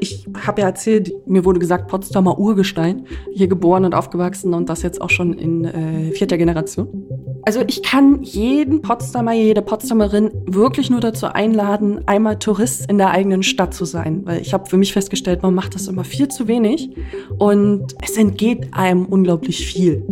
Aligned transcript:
Ich 0.00 0.28
habe 0.46 0.60
ja 0.60 0.68
erzählt, 0.68 1.12
mir 1.26 1.44
wurde 1.44 1.58
gesagt, 1.58 1.88
Potsdamer 1.88 2.38
Urgestein, 2.38 3.06
hier 3.34 3.48
geboren 3.48 3.84
und 3.84 3.94
aufgewachsen 3.94 4.54
und 4.54 4.68
das 4.68 4.82
jetzt 4.82 5.00
auch 5.00 5.10
schon 5.10 5.32
in 5.32 5.64
äh, 5.64 6.12
vierter 6.12 6.38
Generation. 6.38 7.04
Also 7.42 7.62
ich 7.66 7.82
kann 7.82 8.22
jeden 8.22 8.82
Potsdamer, 8.82 9.32
jede 9.32 9.62
Potsdamerin 9.62 10.30
wirklich 10.46 10.90
nur 10.90 11.00
dazu 11.00 11.26
einladen, 11.26 12.06
einmal 12.06 12.38
Tourist 12.38 12.88
in 12.90 12.98
der 12.98 13.10
eigenen 13.10 13.42
Stadt 13.42 13.74
zu 13.74 13.84
sein. 13.86 14.22
Weil 14.24 14.40
ich 14.40 14.52
habe 14.52 14.68
für 14.68 14.76
mich 14.76 14.92
festgestellt, 14.92 15.42
man 15.42 15.54
macht 15.54 15.74
das 15.74 15.88
immer 15.88 16.04
viel 16.04 16.28
zu 16.28 16.46
wenig 16.46 16.90
und 17.38 17.94
es 18.02 18.16
entgeht 18.16 18.68
einem 18.72 19.06
unglaublich 19.06 19.66
viel. 19.66 20.06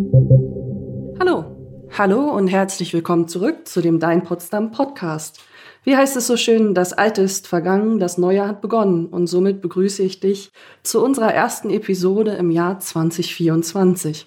Hallo, 1.20 1.44
hallo 1.96 2.34
und 2.34 2.48
herzlich 2.48 2.92
willkommen 2.92 3.28
zurück 3.28 3.68
zu 3.68 3.82
dem 3.82 4.00
Dein 4.00 4.24
Potsdam 4.24 4.70
Podcast. 4.70 5.40
Wie 5.86 5.96
heißt 5.96 6.16
es 6.16 6.26
so 6.26 6.36
schön, 6.36 6.74
das 6.74 6.92
Alte 6.92 7.22
ist 7.22 7.46
vergangen, 7.46 8.00
das 8.00 8.18
Neue 8.18 8.44
hat 8.44 8.60
begonnen. 8.60 9.06
Und 9.06 9.28
somit 9.28 9.62
begrüße 9.62 10.02
ich 10.02 10.18
dich 10.18 10.50
zu 10.82 11.00
unserer 11.00 11.32
ersten 11.32 11.70
Episode 11.70 12.32
im 12.32 12.50
Jahr 12.50 12.80
2024. 12.80 14.26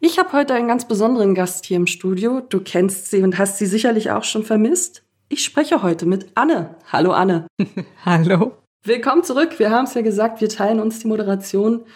Ich 0.00 0.18
habe 0.18 0.32
heute 0.32 0.52
einen 0.52 0.68
ganz 0.68 0.86
besonderen 0.86 1.34
Gast 1.34 1.64
hier 1.64 1.78
im 1.78 1.86
Studio. 1.86 2.42
Du 2.46 2.60
kennst 2.60 3.10
sie 3.10 3.22
und 3.22 3.38
hast 3.38 3.56
sie 3.56 3.64
sicherlich 3.64 4.10
auch 4.10 4.24
schon 4.24 4.42
vermisst. 4.42 5.02
Ich 5.30 5.42
spreche 5.42 5.82
heute 5.82 6.04
mit 6.04 6.26
Anne. 6.34 6.74
Hallo 6.92 7.12
Anne. 7.12 7.46
Hallo. 8.04 8.52
Willkommen 8.82 9.24
zurück. 9.24 9.58
Wir 9.58 9.70
haben 9.70 9.86
es 9.86 9.94
ja 9.94 10.02
gesagt, 10.02 10.42
wir 10.42 10.50
teilen 10.50 10.80
uns 10.80 10.98
die 10.98 11.08
Moderation. 11.08 11.86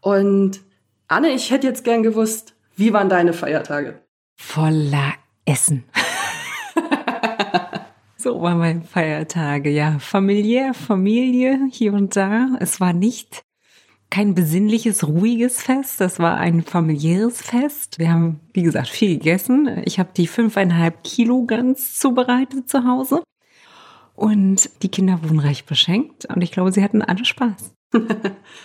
Und 0.00 0.60
Anne, 1.08 1.30
ich 1.30 1.50
hätte 1.50 1.66
jetzt 1.66 1.82
gern 1.82 2.04
gewusst, 2.04 2.54
wie 2.76 2.92
waren 2.92 3.08
deine 3.08 3.32
Feiertage? 3.32 4.02
Voller 4.36 5.14
Essen. 5.44 5.82
So 8.26 8.42
waren 8.42 8.58
meine 8.58 8.82
Feiertage, 8.82 9.70
ja. 9.70 10.00
Familiär, 10.00 10.74
Familie, 10.74 11.60
hier 11.70 11.94
und 11.94 12.16
da. 12.16 12.56
Es 12.58 12.80
war 12.80 12.92
nicht 12.92 13.44
kein 14.10 14.34
besinnliches, 14.34 15.06
ruhiges 15.06 15.62
Fest. 15.62 16.00
Das 16.00 16.18
war 16.18 16.36
ein 16.36 16.64
familiäres 16.64 17.40
Fest. 17.40 18.00
Wir 18.00 18.10
haben, 18.10 18.40
wie 18.52 18.64
gesagt, 18.64 18.88
viel 18.88 19.16
gegessen. 19.16 19.80
Ich 19.84 20.00
habe 20.00 20.08
die 20.16 20.26
fünfeinhalb 20.26 21.04
Kilo 21.04 21.44
Gans 21.46 22.00
zubereitet 22.00 22.68
zu 22.68 22.84
Hause. 22.84 23.22
Und 24.16 24.70
die 24.82 24.88
Kinder 24.88 25.20
wurden 25.22 25.38
recht 25.38 25.66
beschenkt. 25.66 26.24
Und 26.24 26.42
ich 26.42 26.50
glaube, 26.50 26.72
sie 26.72 26.82
hatten 26.82 27.02
alle 27.02 27.24
Spaß. 27.24 27.74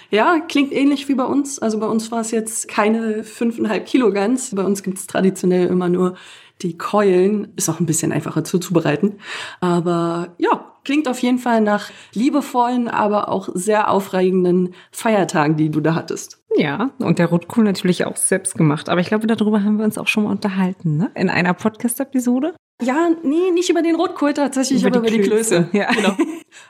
ja, 0.09 0.39
klingt 0.39 0.71
ähnlich 0.71 1.07
wie 1.07 1.13
bei 1.13 1.25
uns. 1.25 1.59
Also 1.59 1.79
bei 1.79 1.87
uns 1.87 2.11
war 2.11 2.21
es 2.21 2.31
jetzt 2.31 2.67
keine 2.67 3.23
fünfeinhalb 3.23 3.85
Kilo 3.85 4.11
Gans. 4.11 4.55
Bei 4.55 4.63
uns 4.63 4.81
gibt 4.81 4.97
es 4.97 5.05
traditionell 5.05 5.67
immer 5.67 5.87
nur 5.87 6.17
die 6.61 6.77
Keulen 6.77 7.53
ist 7.55 7.69
auch 7.69 7.79
ein 7.79 7.85
bisschen 7.85 8.11
einfacher 8.11 8.43
zuzubereiten. 8.43 9.19
Aber 9.59 10.35
ja, 10.37 10.73
klingt 10.83 11.07
auf 11.07 11.19
jeden 11.19 11.39
Fall 11.39 11.61
nach 11.61 11.89
liebevollen, 12.13 12.87
aber 12.87 13.29
auch 13.29 13.49
sehr 13.53 13.89
aufregenden 13.89 14.73
Feiertagen, 14.91 15.57
die 15.57 15.69
du 15.69 15.81
da 15.81 15.95
hattest. 15.95 16.43
Ja, 16.55 16.91
und 16.99 17.19
der 17.19 17.27
Rotkohl 17.27 17.63
natürlich 17.63 18.05
auch 18.05 18.17
selbst 18.17 18.55
gemacht. 18.55 18.89
Aber 18.89 18.99
ich 18.99 19.07
glaube, 19.07 19.27
darüber 19.27 19.63
haben 19.63 19.77
wir 19.77 19.85
uns 19.85 19.97
auch 19.97 20.07
schon 20.07 20.25
mal 20.25 20.31
unterhalten, 20.31 20.97
ne? 20.97 21.11
In 21.15 21.29
einer 21.29 21.53
Podcast-Episode. 21.53 22.53
Ja, 22.81 23.09
nee, 23.23 23.51
nicht 23.53 23.69
über 23.69 23.81
den 23.81 23.95
Rotkohl 23.95 24.33
tatsächlich, 24.33 24.81
über 24.83 24.97
aber 24.97 25.07
über 25.07 25.17
die 25.17 25.21
Klöße. 25.21 25.69
Ja. 25.73 25.91
Genau. 25.91 26.15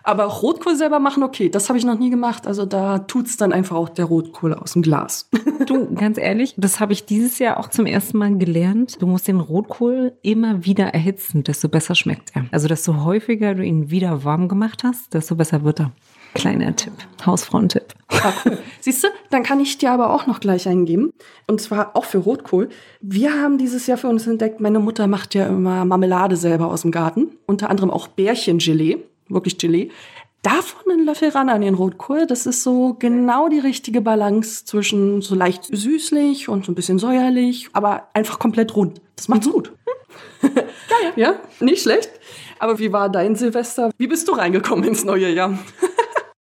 Aber 0.04 0.26
Rotkohl 0.26 0.76
selber 0.76 1.00
machen, 1.00 1.23
okay, 1.23 1.50
das 1.50 1.70
habe 1.70 1.80
ich 1.80 1.86
noch 1.86 1.98
nie 1.98 2.09
gemacht. 2.09 2.45
Also 2.45 2.66
da 2.66 3.00
tut's 3.00 3.38
dann 3.38 3.52
einfach 3.52 3.76
auch 3.76 3.90
der 3.90 4.06
Rotkohl 4.06 4.54
aus 4.54 4.73
dem 4.73 4.82
Glas. 4.82 5.30
Du, 5.67 5.94
ganz 5.94 6.17
ehrlich, 6.17 6.56
das 6.58 6.80
habe 6.80 6.92
ich 6.92 7.06
dieses 7.06 7.38
Jahr 7.38 7.59
auch 7.59 7.70
zum 7.70 7.86
ersten 7.86 8.17
Mal 8.17 8.36
gelernt. 8.36 9.00
Du 9.00 9.06
musst 9.06 9.28
den 9.28 9.39
Rotkohl 9.39 10.14
immer 10.23 10.66
wieder 10.66 10.88
erhitzen, 10.88 11.44
desto 11.44 11.70
besser 11.70 11.94
schmeckt 11.94 12.32
er. 12.34 12.45
Also 12.52 12.67
desto 12.67 13.06
häufiger 13.06 13.54
du 13.54 13.64
ihn 13.64 13.92
wieder 13.92 14.23
warm 14.23 14.48
gemacht 14.48 14.84
hast, 14.84 15.14
desto 15.14 15.36
besser 15.36 15.64
wird 15.64 15.82
er. 15.82 15.92
Kleiner 16.34 16.76
Tipp, 16.76 16.94
Hausfrauentipp. 17.26 17.94
Ah, 18.08 18.34
cool. 18.46 18.58
Siehst 18.80 19.04
du, 19.04 19.08
dann 19.30 19.44
kann 19.44 19.60
ich 19.60 19.78
dir 19.78 19.92
aber 19.92 20.14
auch 20.14 20.28
noch 20.28 20.40
gleich 20.40 20.68
eingeben. 20.68 21.11
Und 21.48 21.61
zwar 21.61 21.95
auch 21.95 22.05
für 22.05 22.20
Rotkohl. 22.20 22.70
Wir 23.02 23.33
haben 23.33 23.58
dieses 23.58 23.88
Jahr 23.88 23.98
für 23.98 24.08
uns 24.08 24.28
entdeckt, 24.28 24.60
meine 24.61 24.80
Mutter 24.80 25.08
macht 25.08 25.36
ja 25.36 25.48
immer 25.48 25.83
Marmelade 25.86 26.38
selber 26.38 26.67
aus 26.67 26.83
dem 26.83 26.92
Garten. 26.92 27.32
Unter 27.45 27.70
anderem 27.70 27.89
auch 27.92 28.08
Bärchengelee, 28.08 29.00
wirklich 29.28 29.58
Gelee. 29.58 29.92
Davon 30.42 30.92
einen 30.92 31.05
Löffel 31.05 31.30
ran 31.30 31.50
an 31.50 31.61
den 31.61 31.76
Rotkohl. 31.76 32.26
Das 32.26 32.45
ist 32.45 32.64
so 32.64 32.95
genau 32.98 33.48
die 33.48 33.60
richtige 33.60 34.02
Balance 34.02 34.66
zwischen 34.66 35.22
so 35.22 35.36
leicht 35.36 35.66
süßlich 35.66 36.50
und 36.50 36.66
so 36.66 36.72
ein 36.72 36.76
bisschen 36.76 36.98
säuerlich, 36.98 37.70
aber 37.73 38.08
einfach 38.14 38.39
komplett 38.39 38.76
rund. 38.76 39.02
Das 39.16 39.28
macht's 39.28 39.48
mhm. 39.48 39.52
gut. 39.52 39.73
Geil. 40.42 41.14
ja, 41.16 41.36
nicht 41.60 41.84
schlecht. 41.84 42.10
Aber 42.58 42.80
wie 42.80 42.92
war 42.92 43.10
dein 43.10 43.36
Silvester? 43.36 43.92
Wie 43.98 44.08
bist 44.08 44.28
du 44.28 44.34
reingekommen 44.34 44.84
ins 44.84 45.04
neue 45.04 45.30
Jahr? 45.30 45.60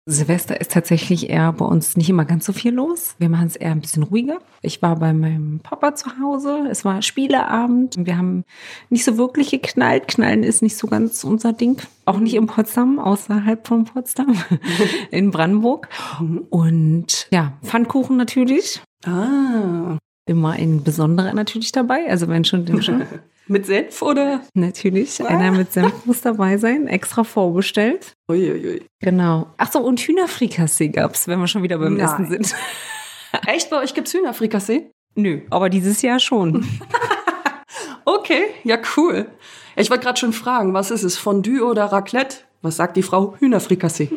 Silvester 0.07 0.59
ist 0.59 0.71
tatsächlich 0.71 1.29
eher 1.29 1.53
bei 1.53 1.65
uns 1.65 1.95
nicht 1.95 2.09
immer 2.09 2.25
ganz 2.25 2.45
so 2.45 2.53
viel 2.53 2.73
los. 2.73 3.15
Wir 3.19 3.29
machen 3.29 3.45
es 3.45 3.55
eher 3.55 3.71
ein 3.71 3.81
bisschen 3.81 4.01
ruhiger. 4.01 4.39
Ich 4.63 4.81
war 4.81 4.95
bei 4.95 5.13
meinem 5.13 5.59
Papa 5.59 5.93
zu 5.93 6.09
Hause. 6.19 6.67
Es 6.71 6.83
war 6.83 7.03
Spieleabend. 7.03 7.95
Wir 7.99 8.17
haben 8.17 8.43
nicht 8.89 9.05
so 9.05 9.17
wirklich 9.17 9.51
geknallt. 9.51 10.07
Knallen 10.07 10.41
ist 10.41 10.63
nicht 10.63 10.75
so 10.75 10.87
ganz 10.87 11.23
unser 11.23 11.53
Ding. 11.53 11.79
Auch 12.05 12.17
nicht 12.17 12.33
in 12.33 12.47
Potsdam, 12.47 12.97
außerhalb 12.97 13.67
von 13.67 13.85
Potsdam, 13.85 14.35
in 15.11 15.29
Brandenburg. 15.29 15.87
Mhm. 16.19 16.47
Und 16.49 17.27
ja, 17.31 17.53
Pfannkuchen 17.63 18.17
natürlich. 18.17 18.81
Ah. 19.05 19.99
Immer 20.25 20.51
ein 20.51 20.83
besonderer 20.83 21.33
natürlich 21.33 21.71
dabei. 21.71 22.09
Also 22.09 22.27
wenn 22.27 22.43
schon, 22.43 22.65
den 22.65 22.81
schon. 22.81 23.03
Mit 23.47 23.65
Senf 23.65 24.01
oder? 24.01 24.41
Natürlich, 24.53 25.21
ah. 25.21 25.27
einer 25.27 25.51
mit 25.51 25.73
Senf 25.73 26.05
muss 26.05 26.21
dabei 26.21 26.57
sein, 26.57 26.87
extra 26.87 27.25
vorbestellt. 27.25 28.15
Uiuiui. 28.31 28.85
Genau. 28.99 29.47
Ach 29.57 29.71
so, 29.71 29.79
und 29.79 29.99
Hühnerfrikassee 29.99 30.89
gab's, 30.89 31.27
wenn 31.27 31.39
wir 31.39 31.47
schon 31.47 31.63
wieder 31.63 31.77
beim 31.77 31.95
Nein. 31.95 32.05
Essen 32.05 32.27
sind. 32.27 32.55
Echt, 33.47 33.69
bei 33.69 33.77
euch 33.77 33.93
gibt's 33.93 34.13
Hühnerfrikassee? 34.13 34.91
Nö, 35.15 35.41
aber 35.49 35.69
dieses 35.69 36.01
Jahr 36.01 36.19
schon. 36.19 36.65
okay, 38.05 38.45
ja 38.63 38.77
cool. 38.97 39.27
Ich 39.75 39.89
wollte 39.89 40.03
gerade 40.03 40.19
schon 40.19 40.33
fragen, 40.33 40.73
was 40.73 40.91
ist 40.91 41.03
es, 41.03 41.17
Fondue 41.17 41.63
oder 41.63 41.85
Raclette? 41.85 42.37
Was 42.61 42.77
sagt 42.77 42.97
die 42.97 43.03
Frau? 43.03 43.35
Hühnerfrikassee. 43.39 44.09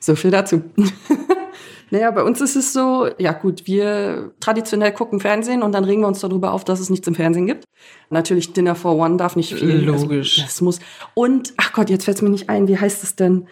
So 0.00 0.14
viel 0.14 0.30
dazu. 0.30 0.62
Naja, 1.90 2.10
bei 2.10 2.22
uns 2.24 2.40
ist 2.40 2.56
es 2.56 2.72
so, 2.72 3.08
ja 3.18 3.32
gut, 3.32 3.66
wir 3.66 4.32
traditionell 4.40 4.92
gucken 4.92 5.20
Fernsehen 5.20 5.62
und 5.62 5.72
dann 5.72 5.84
regen 5.84 6.02
wir 6.02 6.08
uns 6.08 6.20
darüber 6.20 6.52
auf, 6.52 6.64
dass 6.64 6.80
es 6.80 6.90
nichts 6.90 7.06
im 7.06 7.14
Fernsehen 7.14 7.46
gibt. 7.46 7.64
Natürlich 8.10 8.52
Dinner 8.52 8.74
for 8.74 8.96
One 8.96 9.16
darf 9.16 9.36
nicht 9.36 9.54
fehlen. 9.54 9.88
Also, 9.88 10.04
Logisch. 10.04 10.38
Also, 10.38 10.46
das 10.46 10.60
muss. 10.60 10.80
Und, 11.14 11.54
ach 11.56 11.72
Gott, 11.72 11.88
jetzt 11.88 12.04
fällt 12.04 12.16
es 12.16 12.22
mir 12.22 12.30
nicht 12.30 12.48
ein, 12.48 12.66
wie 12.66 12.78
heißt 12.78 13.04
es 13.04 13.14
denn? 13.14 13.46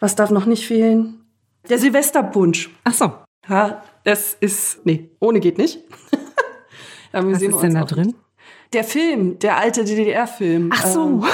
Was 0.00 0.16
darf 0.16 0.30
noch 0.30 0.46
nicht 0.46 0.66
fehlen? 0.66 1.24
Der 1.70 1.78
Silvesterpunsch. 1.78 2.70
Ach 2.84 2.92
so. 2.94 3.12
Ja, 3.48 3.82
das 4.04 4.36
ist, 4.38 4.84
nee, 4.84 5.10
ohne 5.18 5.40
geht 5.40 5.58
nicht. 5.58 5.80
Was 7.12 7.42
ist 7.42 7.60
denn 7.60 7.74
da 7.74 7.84
drin? 7.84 8.14
Der 8.72 8.84
Film, 8.84 9.38
der 9.38 9.58
alte 9.58 9.84
DDR-Film. 9.84 10.70
Ach 10.72 10.86
so. 10.86 11.24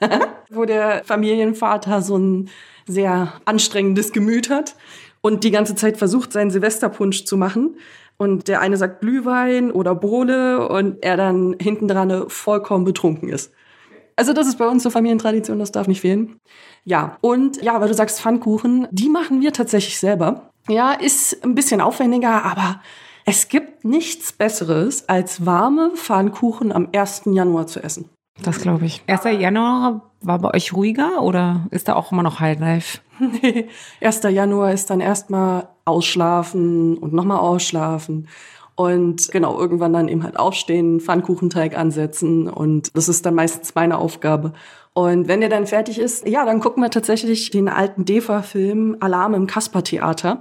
Ähm, 0.00 0.20
wo 0.50 0.64
der 0.64 1.02
Familienvater 1.04 2.02
so 2.02 2.18
ein 2.18 2.50
sehr 2.86 3.32
anstrengendes 3.44 4.12
Gemüt 4.12 4.50
hat 4.50 4.76
und 5.20 5.44
die 5.44 5.50
ganze 5.50 5.74
Zeit 5.74 5.96
versucht, 5.96 6.32
seinen 6.32 6.50
Silvesterpunsch 6.50 7.24
zu 7.24 7.36
machen. 7.36 7.76
Und 8.18 8.48
der 8.48 8.60
eine 8.60 8.76
sagt 8.76 9.00
Glühwein 9.00 9.72
oder 9.72 9.94
Bohle 9.94 10.68
und 10.68 11.02
er 11.02 11.16
dann 11.16 11.56
hinten 11.60 11.88
dran 11.88 12.28
vollkommen 12.28 12.84
betrunken 12.84 13.28
ist. 13.28 13.52
Also 14.16 14.32
das 14.32 14.46
ist 14.46 14.58
bei 14.58 14.68
uns 14.68 14.82
so 14.82 14.90
Familientradition, 14.90 15.58
das 15.58 15.72
darf 15.72 15.88
nicht 15.88 16.02
fehlen. 16.02 16.36
Ja, 16.84 17.16
und 17.20 17.62
ja, 17.62 17.80
weil 17.80 17.88
du 17.88 17.94
sagst 17.94 18.20
Pfannkuchen, 18.20 18.86
die 18.90 19.08
machen 19.08 19.40
wir 19.40 19.52
tatsächlich 19.52 19.98
selber. 19.98 20.50
Ja, 20.68 20.92
ist 20.92 21.42
ein 21.44 21.54
bisschen 21.54 21.80
aufwendiger, 21.80 22.44
aber 22.44 22.80
es 23.24 23.48
gibt 23.48 23.84
nichts 23.84 24.32
Besseres, 24.32 25.08
als 25.08 25.46
warme 25.46 25.92
Pfannkuchen 25.94 26.72
am 26.72 26.88
1. 26.94 27.22
Januar 27.26 27.66
zu 27.66 27.82
essen. 27.82 28.08
Das 28.42 28.60
glaube 28.60 28.86
ich. 28.86 29.02
1. 29.06 29.24
Januar 29.40 30.11
war 30.26 30.38
bei 30.38 30.54
euch 30.54 30.72
ruhiger 30.72 31.22
oder 31.22 31.66
ist 31.70 31.88
da 31.88 31.94
auch 31.94 32.12
immer 32.12 32.22
noch 32.22 32.40
Highlife? 32.40 33.00
Nee, 33.42 33.68
1. 34.00 34.22
Januar 34.24 34.72
ist 34.72 34.90
dann 34.90 35.00
erstmal 35.00 35.68
ausschlafen 35.84 36.98
und 36.98 37.12
nochmal 37.12 37.38
ausschlafen. 37.38 38.26
Und 38.74 39.30
genau, 39.30 39.58
irgendwann 39.58 39.92
dann 39.92 40.08
eben 40.08 40.24
halt 40.24 40.38
aufstehen, 40.38 40.98
Pfannkuchenteig 40.98 41.76
ansetzen 41.76 42.48
und 42.48 42.96
das 42.96 43.08
ist 43.08 43.24
dann 43.24 43.34
meistens 43.34 43.74
meine 43.74 43.98
Aufgabe. 43.98 44.54
Und 44.94 45.28
wenn 45.28 45.40
der 45.40 45.50
dann 45.50 45.66
fertig 45.66 45.98
ist, 45.98 46.26
ja, 46.26 46.44
dann 46.44 46.60
gucken 46.60 46.82
wir 46.82 46.90
tatsächlich 46.90 47.50
den 47.50 47.68
alten 47.68 48.04
DEFA-Film 48.04 48.96
Alarm 49.00 49.34
im 49.34 49.46
Kaspertheater, 49.46 50.40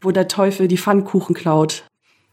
wo 0.00 0.10
der 0.10 0.28
Teufel 0.28 0.68
die 0.68 0.78
Pfannkuchen 0.78 1.34
klaut. 1.34 1.84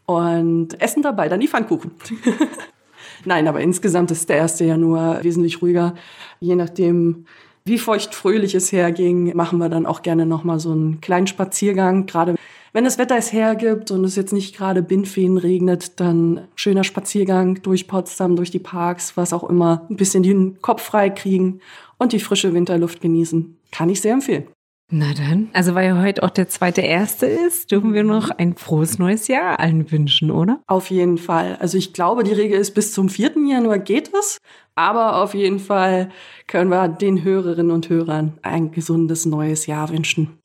Und 0.06 0.80
essen 0.80 1.02
dabei 1.02 1.28
dann 1.28 1.40
die 1.40 1.48
Pfannkuchen. 1.48 1.92
Nein, 3.24 3.48
aber 3.48 3.60
insgesamt 3.60 4.10
ist 4.10 4.28
der 4.28 4.42
1. 4.42 4.60
Januar 4.60 5.22
wesentlich 5.22 5.60
ruhiger. 5.62 5.94
Je 6.40 6.54
nachdem, 6.54 7.26
wie 7.64 7.78
feucht 7.78 8.14
fröhlich 8.14 8.54
es 8.54 8.72
herging, 8.72 9.36
machen 9.36 9.58
wir 9.58 9.68
dann 9.68 9.86
auch 9.86 10.02
gerne 10.02 10.26
nochmal 10.26 10.58
so 10.58 10.72
einen 10.72 11.00
kleinen 11.00 11.26
Spaziergang. 11.26 12.06
Gerade 12.06 12.36
wenn 12.72 12.84
das 12.84 12.98
Wetter 12.98 13.16
es 13.16 13.32
hergibt 13.32 13.90
und 13.90 14.04
es 14.04 14.16
jetzt 14.16 14.32
nicht 14.32 14.56
gerade 14.56 14.82
Bindfeen 14.82 15.38
regnet, 15.38 15.98
dann 16.00 16.48
schöner 16.54 16.84
Spaziergang 16.84 17.60
durch 17.62 17.88
Potsdam, 17.88 18.36
durch 18.36 18.50
die 18.50 18.60
Parks, 18.60 19.16
was 19.16 19.32
auch 19.32 19.44
immer, 19.48 19.86
ein 19.90 19.96
bisschen 19.96 20.22
den 20.22 20.60
Kopf 20.62 20.82
frei 20.82 21.10
kriegen 21.10 21.60
und 21.98 22.12
die 22.12 22.20
frische 22.20 22.54
Winterluft 22.54 23.00
genießen. 23.00 23.56
Kann 23.72 23.90
ich 23.90 24.00
sehr 24.00 24.14
empfehlen. 24.14 24.46
Na 24.92 25.14
dann, 25.14 25.50
also 25.52 25.76
weil 25.76 25.86
ja 25.86 26.02
heute 26.02 26.24
auch 26.24 26.30
der 26.30 26.48
zweite 26.48 26.80
erste 26.80 27.26
ist, 27.26 27.70
dürfen 27.70 27.94
wir 27.94 28.02
noch 28.02 28.30
ein 28.30 28.56
frohes 28.56 28.98
neues 28.98 29.28
Jahr 29.28 29.60
allen 29.60 29.88
wünschen, 29.92 30.32
oder? 30.32 30.60
Auf 30.66 30.90
jeden 30.90 31.16
Fall. 31.16 31.56
Also 31.60 31.78
ich 31.78 31.92
glaube, 31.92 32.24
die 32.24 32.32
Regel 32.32 32.58
ist 32.58 32.74
bis 32.74 32.92
zum 32.92 33.08
4. 33.08 33.34
Januar 33.48 33.78
geht 33.78 34.12
es, 34.12 34.38
aber 34.74 35.22
auf 35.22 35.34
jeden 35.34 35.60
Fall 35.60 36.10
können 36.48 36.70
wir 36.70 36.88
den 36.88 37.22
Hörerinnen 37.22 37.70
und 37.70 37.88
Hörern 37.88 38.38
ein 38.42 38.72
gesundes 38.72 39.26
neues 39.26 39.66
Jahr 39.66 39.90
wünschen. 39.90 40.38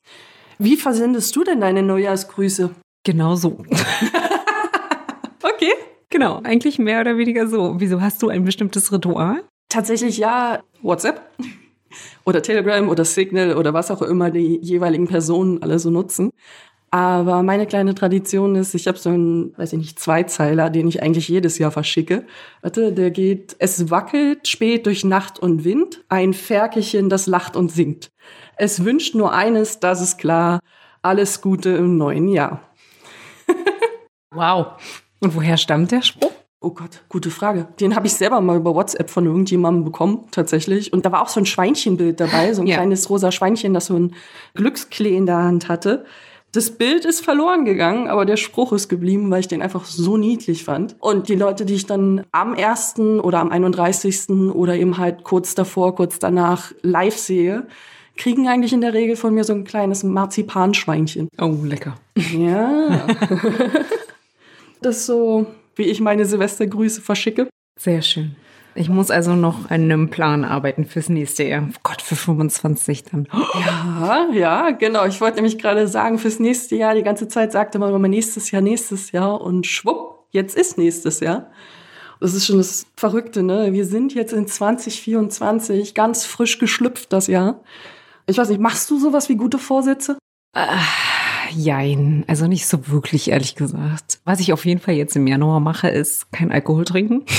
Wie 0.58 0.76
versendest 0.76 1.34
du 1.34 1.42
denn 1.42 1.60
deine 1.60 1.82
Neujahrsgrüße? 1.82 2.70
Genau 3.04 3.34
so. 3.34 3.58
Okay. 5.42 5.72
Genau, 6.10 6.40
eigentlich 6.42 6.78
mehr 6.78 7.00
oder 7.00 7.16
weniger 7.16 7.46
so. 7.46 7.76
Wieso 7.78 8.00
hast 8.00 8.22
du 8.22 8.28
ein 8.28 8.44
bestimmtes 8.44 8.92
Ritual? 8.92 9.42
Tatsächlich 9.68 10.18
ja, 10.18 10.62
WhatsApp 10.82 11.20
oder 12.24 12.42
Telegram 12.42 12.88
oder 12.88 13.04
Signal 13.04 13.56
oder 13.56 13.74
was 13.74 13.90
auch 13.90 14.02
immer 14.02 14.30
die 14.30 14.58
jeweiligen 14.62 15.06
Personen 15.06 15.62
alle 15.62 15.78
so 15.78 15.90
nutzen. 15.90 16.30
Aber 16.90 17.42
meine 17.42 17.66
kleine 17.66 17.94
Tradition 17.94 18.54
ist, 18.54 18.74
ich 18.74 18.86
habe 18.86 18.96
so 18.96 19.10
einen, 19.10 19.56
weiß 19.58 19.72
ich 19.72 19.78
nicht, 19.78 20.00
Zweizeiler, 20.00 20.70
den 20.70 20.86
ich 20.88 21.02
eigentlich 21.02 21.28
jedes 21.28 21.58
Jahr 21.58 21.70
verschicke. 21.70 22.24
Warte, 22.62 22.92
der 22.92 23.10
geht, 23.10 23.56
es 23.58 23.90
wackelt 23.90 24.46
spät 24.46 24.86
durch 24.86 25.04
Nacht 25.04 25.38
und 25.38 25.64
Wind, 25.64 26.04
ein 26.08 26.32
Ferkelchen, 26.32 27.08
das 27.08 27.26
lacht 27.26 27.56
und 27.56 27.72
singt. 27.72 28.12
Es 28.56 28.84
wünscht 28.84 29.14
nur 29.14 29.32
eines, 29.32 29.80
das 29.80 30.00
ist 30.00 30.16
klar, 30.16 30.60
alles 31.02 31.40
Gute 31.40 31.70
im 31.70 31.96
neuen 31.96 32.28
Jahr. 32.28 32.62
Wow. 34.32 34.72
Und 35.20 35.34
woher 35.34 35.56
stammt 35.56 35.92
der 35.92 36.02
Spruch? 36.02 36.35
Oh 36.66 36.70
Gott, 36.70 37.02
gute 37.08 37.30
Frage. 37.30 37.68
Den 37.78 37.94
habe 37.94 38.08
ich 38.08 38.14
selber 38.14 38.40
mal 38.40 38.56
über 38.56 38.74
WhatsApp 38.74 39.08
von 39.08 39.24
irgendjemandem 39.24 39.84
bekommen, 39.84 40.24
tatsächlich. 40.32 40.92
Und 40.92 41.06
da 41.06 41.12
war 41.12 41.22
auch 41.22 41.28
so 41.28 41.38
ein 41.38 41.46
Schweinchenbild 41.46 42.18
dabei, 42.18 42.52
so 42.54 42.62
ein 42.62 42.66
Ja. 42.66 42.74
kleines 42.74 43.08
rosa 43.08 43.30
Schweinchen, 43.30 43.72
das 43.72 43.86
so 43.86 43.94
ein 43.94 44.14
Glücksklee 44.54 45.16
in 45.16 45.26
der 45.26 45.36
Hand 45.36 45.68
hatte. 45.68 46.04
Das 46.50 46.72
Bild 46.72 47.04
ist 47.04 47.24
verloren 47.24 47.64
gegangen, 47.64 48.08
aber 48.08 48.24
der 48.24 48.36
Spruch 48.36 48.72
ist 48.72 48.88
geblieben, 48.88 49.30
weil 49.30 49.38
ich 49.38 49.46
den 49.46 49.62
einfach 49.62 49.84
so 49.84 50.16
niedlich 50.16 50.64
fand. 50.64 50.96
Und 50.98 51.28
die 51.28 51.36
Leute, 51.36 51.66
die 51.66 51.74
ich 51.74 51.86
dann 51.86 52.24
am 52.32 52.54
1. 52.54 53.20
oder 53.22 53.38
am 53.38 53.50
31. 53.52 54.50
oder 54.52 54.74
eben 54.74 54.98
halt 54.98 55.22
kurz 55.22 55.54
davor, 55.54 55.94
kurz 55.94 56.18
danach 56.18 56.72
live 56.82 57.16
sehe, 57.16 57.68
kriegen 58.16 58.48
eigentlich 58.48 58.72
in 58.72 58.80
der 58.80 58.92
Regel 58.92 59.14
von 59.14 59.32
mir 59.34 59.44
so 59.44 59.52
ein 59.52 59.62
kleines 59.62 60.02
Marzipanschweinchen. 60.02 61.28
Oh, 61.40 61.54
lecker. 61.62 61.94
Ja. 62.36 63.06
das 64.82 64.96
ist 64.96 65.06
so, 65.06 65.46
wie 65.76 65.84
ich 65.84 66.00
meine 66.00 66.24
Silvestergrüße 66.24 67.00
verschicke. 67.00 67.48
Sehr 67.78 68.02
schön. 68.02 68.34
Ich 68.74 68.90
muss 68.90 69.10
also 69.10 69.34
noch 69.34 69.70
an 69.70 69.84
einem 69.84 70.10
Plan 70.10 70.44
arbeiten 70.44 70.84
fürs 70.84 71.08
nächste 71.08 71.44
Jahr. 71.44 71.66
Oh 71.66 71.78
Gott, 71.82 72.02
für 72.02 72.14
25 72.14 73.04
dann. 73.04 73.26
Ja, 73.54 74.28
ja, 74.32 74.70
genau. 74.70 75.06
Ich 75.06 75.20
wollte 75.22 75.36
nämlich 75.36 75.58
gerade 75.58 75.88
sagen, 75.88 76.18
fürs 76.18 76.38
nächste 76.40 76.76
Jahr, 76.76 76.94
die 76.94 77.02
ganze 77.02 77.26
Zeit 77.26 77.52
sagte 77.52 77.78
man 77.78 77.94
immer 77.94 78.08
nächstes 78.08 78.50
Jahr, 78.50 78.60
nächstes 78.60 79.12
Jahr 79.12 79.40
und 79.40 79.66
schwupp, 79.66 80.26
jetzt 80.30 80.56
ist 80.56 80.76
nächstes 80.76 81.20
Jahr. 81.20 81.50
Das 82.20 82.34
ist 82.34 82.46
schon 82.46 82.58
das 82.58 82.86
Verrückte, 82.96 83.42
ne? 83.42 83.72
Wir 83.72 83.86
sind 83.86 84.14
jetzt 84.14 84.32
in 84.32 84.46
2024, 84.46 85.94
ganz 85.94 86.26
frisch 86.26 86.58
geschlüpft 86.58 87.12
das 87.12 87.28
Jahr. 87.28 87.62
Ich 88.26 88.36
weiß 88.36 88.50
nicht, 88.50 88.60
machst 88.60 88.90
du 88.90 88.98
sowas 88.98 89.28
wie 89.28 89.36
gute 89.36 89.58
Vorsätze? 89.58 90.18
Jein, 91.54 92.24
also 92.26 92.46
nicht 92.46 92.66
so 92.66 92.88
wirklich, 92.88 93.30
ehrlich 93.30 93.54
gesagt. 93.54 94.20
Was 94.24 94.40
ich 94.40 94.52
auf 94.52 94.64
jeden 94.64 94.80
Fall 94.80 94.94
jetzt 94.94 95.16
im 95.16 95.26
Januar 95.26 95.60
mache, 95.60 95.88
ist 95.88 96.30
kein 96.32 96.52
Alkohol 96.52 96.84
trinken. 96.84 97.24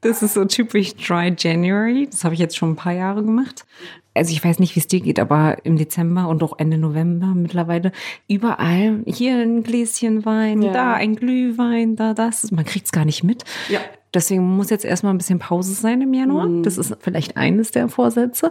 Das 0.00 0.22
ist 0.22 0.34
so 0.34 0.44
typisch 0.44 0.94
Dry 0.94 1.34
January. 1.36 2.06
Das 2.08 2.22
habe 2.22 2.32
ich 2.32 2.38
jetzt 2.38 2.56
schon 2.56 2.70
ein 2.70 2.76
paar 2.76 2.92
Jahre 2.92 3.24
gemacht. 3.24 3.66
Also 4.14 4.30
ich 4.32 4.44
weiß 4.44 4.60
nicht, 4.60 4.76
wie 4.76 4.80
es 4.80 4.86
dir 4.86 5.00
geht, 5.00 5.18
aber 5.18 5.56
im 5.64 5.76
Dezember 5.76 6.28
und 6.28 6.40
auch 6.44 6.56
Ende 6.58 6.78
November 6.78 7.32
mittlerweile 7.34 7.90
überall 8.28 9.02
hier 9.06 9.34
ein 9.38 9.64
Gläschen 9.64 10.24
Wein, 10.24 10.62
Ja. 10.62 10.72
da 10.72 10.92
ein 10.94 11.16
Glühwein, 11.16 11.96
da 11.96 12.14
das. 12.14 12.50
Man 12.52 12.64
kriegt 12.64 12.86
es 12.86 12.92
gar 12.92 13.04
nicht 13.04 13.24
mit. 13.24 13.42
Ja. 13.68 13.80
Deswegen 14.14 14.42
muss 14.42 14.70
jetzt 14.70 14.84
erstmal 14.84 15.12
ein 15.12 15.18
bisschen 15.18 15.38
Pause 15.38 15.72
sein 15.74 16.00
im 16.00 16.14
Januar. 16.14 16.46
Mhm. 16.46 16.62
Das 16.62 16.78
ist 16.78 16.96
vielleicht 17.00 17.36
eines 17.36 17.70
der 17.70 17.88
Vorsätze. 17.88 18.50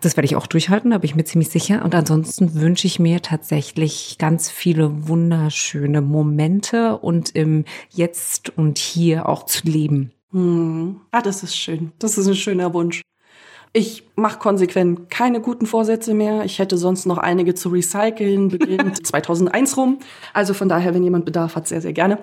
Das 0.00 0.16
werde 0.16 0.26
ich 0.26 0.36
auch 0.36 0.46
durchhalten, 0.46 0.90
da 0.90 0.98
bin 0.98 1.10
ich 1.10 1.16
mir 1.16 1.24
ziemlich 1.24 1.50
sicher. 1.50 1.84
Und 1.84 1.94
ansonsten 1.94 2.54
wünsche 2.54 2.86
ich 2.86 2.98
mir 2.98 3.22
tatsächlich 3.22 4.16
ganz 4.18 4.50
viele 4.50 5.08
wunderschöne 5.08 6.00
Momente 6.00 6.98
und 6.98 7.34
im 7.34 7.64
Jetzt 7.90 8.56
und 8.56 8.78
Hier 8.78 9.28
auch 9.28 9.44
zu 9.44 9.66
leben. 9.66 10.12
Hm. 10.32 11.00
Ah, 11.10 11.22
das 11.22 11.42
ist 11.42 11.56
schön. 11.56 11.92
Das 11.98 12.18
ist 12.18 12.26
ein 12.26 12.34
schöner 12.34 12.74
Wunsch. 12.74 13.02
Ich 13.76 14.04
mache 14.14 14.38
konsequent 14.38 15.10
keine 15.10 15.40
guten 15.40 15.66
Vorsätze 15.66 16.14
mehr. 16.14 16.44
Ich 16.44 16.60
hätte 16.60 16.78
sonst 16.78 17.06
noch 17.06 17.18
einige 17.18 17.54
zu 17.54 17.70
recyceln, 17.70 18.48
beginnend 18.48 19.04
2001 19.06 19.76
rum. 19.76 19.98
Also 20.32 20.54
von 20.54 20.68
daher, 20.68 20.94
wenn 20.94 21.02
jemand 21.02 21.24
Bedarf 21.24 21.56
hat, 21.56 21.66
sehr, 21.66 21.80
sehr 21.80 21.92
gerne. 21.92 22.18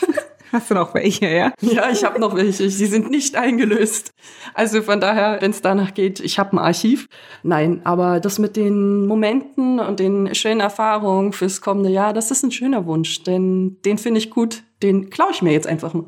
Hast 0.52 0.70
du 0.70 0.74
noch 0.74 0.94
welche, 0.94 1.28
ja? 1.28 1.52
Ja, 1.60 1.90
ich 1.90 2.04
habe 2.04 2.18
noch 2.20 2.34
welche. 2.34 2.70
Sie 2.70 2.86
sind 2.86 3.10
nicht 3.10 3.36
eingelöst. 3.36 4.12
Also 4.54 4.82
von 4.82 5.00
daher, 5.00 5.38
wenn 5.40 5.50
es 5.50 5.60
danach 5.60 5.94
geht, 5.94 6.20
ich 6.20 6.38
habe 6.38 6.52
ein 6.52 6.58
Archiv. 6.58 7.06
Nein, 7.42 7.80
aber 7.84 8.20
das 8.20 8.38
mit 8.38 8.56
den 8.56 9.06
Momenten 9.06 9.80
und 9.80 10.00
den 10.00 10.34
schönen 10.34 10.60
Erfahrungen 10.60 11.32
fürs 11.32 11.60
kommende 11.60 11.90
Jahr, 11.90 12.12
das 12.12 12.30
ist 12.30 12.42
ein 12.42 12.50
schöner 12.50 12.86
Wunsch. 12.86 13.22
Denn 13.24 13.76
den 13.84 13.98
finde 13.98 14.18
ich 14.18 14.30
gut. 14.30 14.62
Den 14.82 15.10
klaue 15.10 15.30
ich 15.32 15.42
mir 15.42 15.52
jetzt 15.52 15.66
einfach 15.66 15.92
mal. 15.92 16.06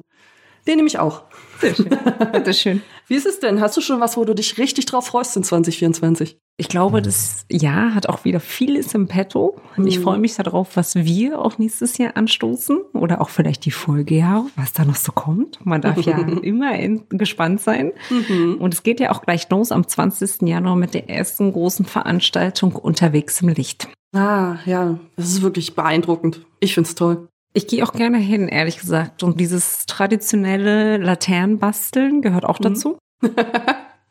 Den 0.67 0.77
nehme 0.77 0.89
ich 0.89 0.99
auch. 0.99 1.23
Sehr 1.61 1.75
schön. 1.75 1.89
Bitteschön. 2.33 2.83
Wie 3.07 3.15
ist 3.17 3.27
es 3.27 3.41
denn? 3.41 3.61
Hast 3.61 3.77
du 3.77 3.81
schon 3.81 4.01
was, 4.01 4.17
wo 4.17 4.25
du 4.25 4.35
dich 4.35 4.57
richtig 4.59 4.87
drauf 4.87 5.07
freust 5.09 5.37
in 5.37 5.43
2024? 5.43 6.39
Ich 6.57 6.69
glaube, 6.69 7.01
das 7.01 7.47
Jahr 7.51 7.95
hat 7.95 8.09
auch 8.09 8.25
wieder 8.25 8.39
vieles 8.39 8.95
im 8.95 9.09
Petto. 9.09 9.57
Ich 9.83 9.99
Mhm. 9.99 10.03
freue 10.03 10.19
mich 10.19 10.35
darauf, 10.37 10.77
was 10.77 10.95
wir 10.95 11.39
auch 11.39 11.57
nächstes 11.59 11.97
Jahr 11.97 12.17
anstoßen 12.17 12.79
oder 12.93 13.21
auch 13.23 13.31
vielleicht 13.31 13.65
die 13.65 13.71
Folgejahre, 13.71 14.45
was 14.57 14.75
da 14.75 14.85
noch 14.85 14.97
so 14.97 15.11
kommt. 15.13 15.65
Man 15.65 15.81
darf 15.81 15.99
ja 16.03 16.19
immer 16.43 16.73
gespannt 17.09 17.63
sein. 17.63 17.93
Mhm. 18.11 18.57
Und 18.61 18.75
es 18.75 18.83
geht 18.83 19.01
ja 19.01 19.11
auch 19.11 19.23
gleich 19.23 19.49
los 19.49 19.73
am 19.73 19.89
20. 19.89 20.43
Januar 20.49 20.77
mit 20.77 20.93
der 20.93 21.09
ersten 21.09 21.53
großen 21.53 21.87
Veranstaltung 21.87 22.77
unterwegs 22.77 23.41
im 23.41 23.49
Licht. 23.49 23.89
Ah, 24.15 24.57
ja, 24.67 24.99
das 25.17 25.27
ist 25.29 25.43
wirklich 25.43 25.75
beeindruckend. 25.75 26.45
Ich 26.61 26.75
find's 26.75 26.95
toll. 26.95 27.29
Ich 27.53 27.67
gehe 27.67 27.85
auch 27.85 27.93
gerne 27.93 28.19
hin, 28.19 28.49
ehrlich 28.49 28.79
gesagt. 28.79 29.23
Und 29.23 29.41
dieses 29.41 29.87
traditionelle 29.87 30.99
Laternenbasteln 30.99 32.23
gehört 32.23 32.45
auch 32.45 32.59
dazu. 32.59 32.99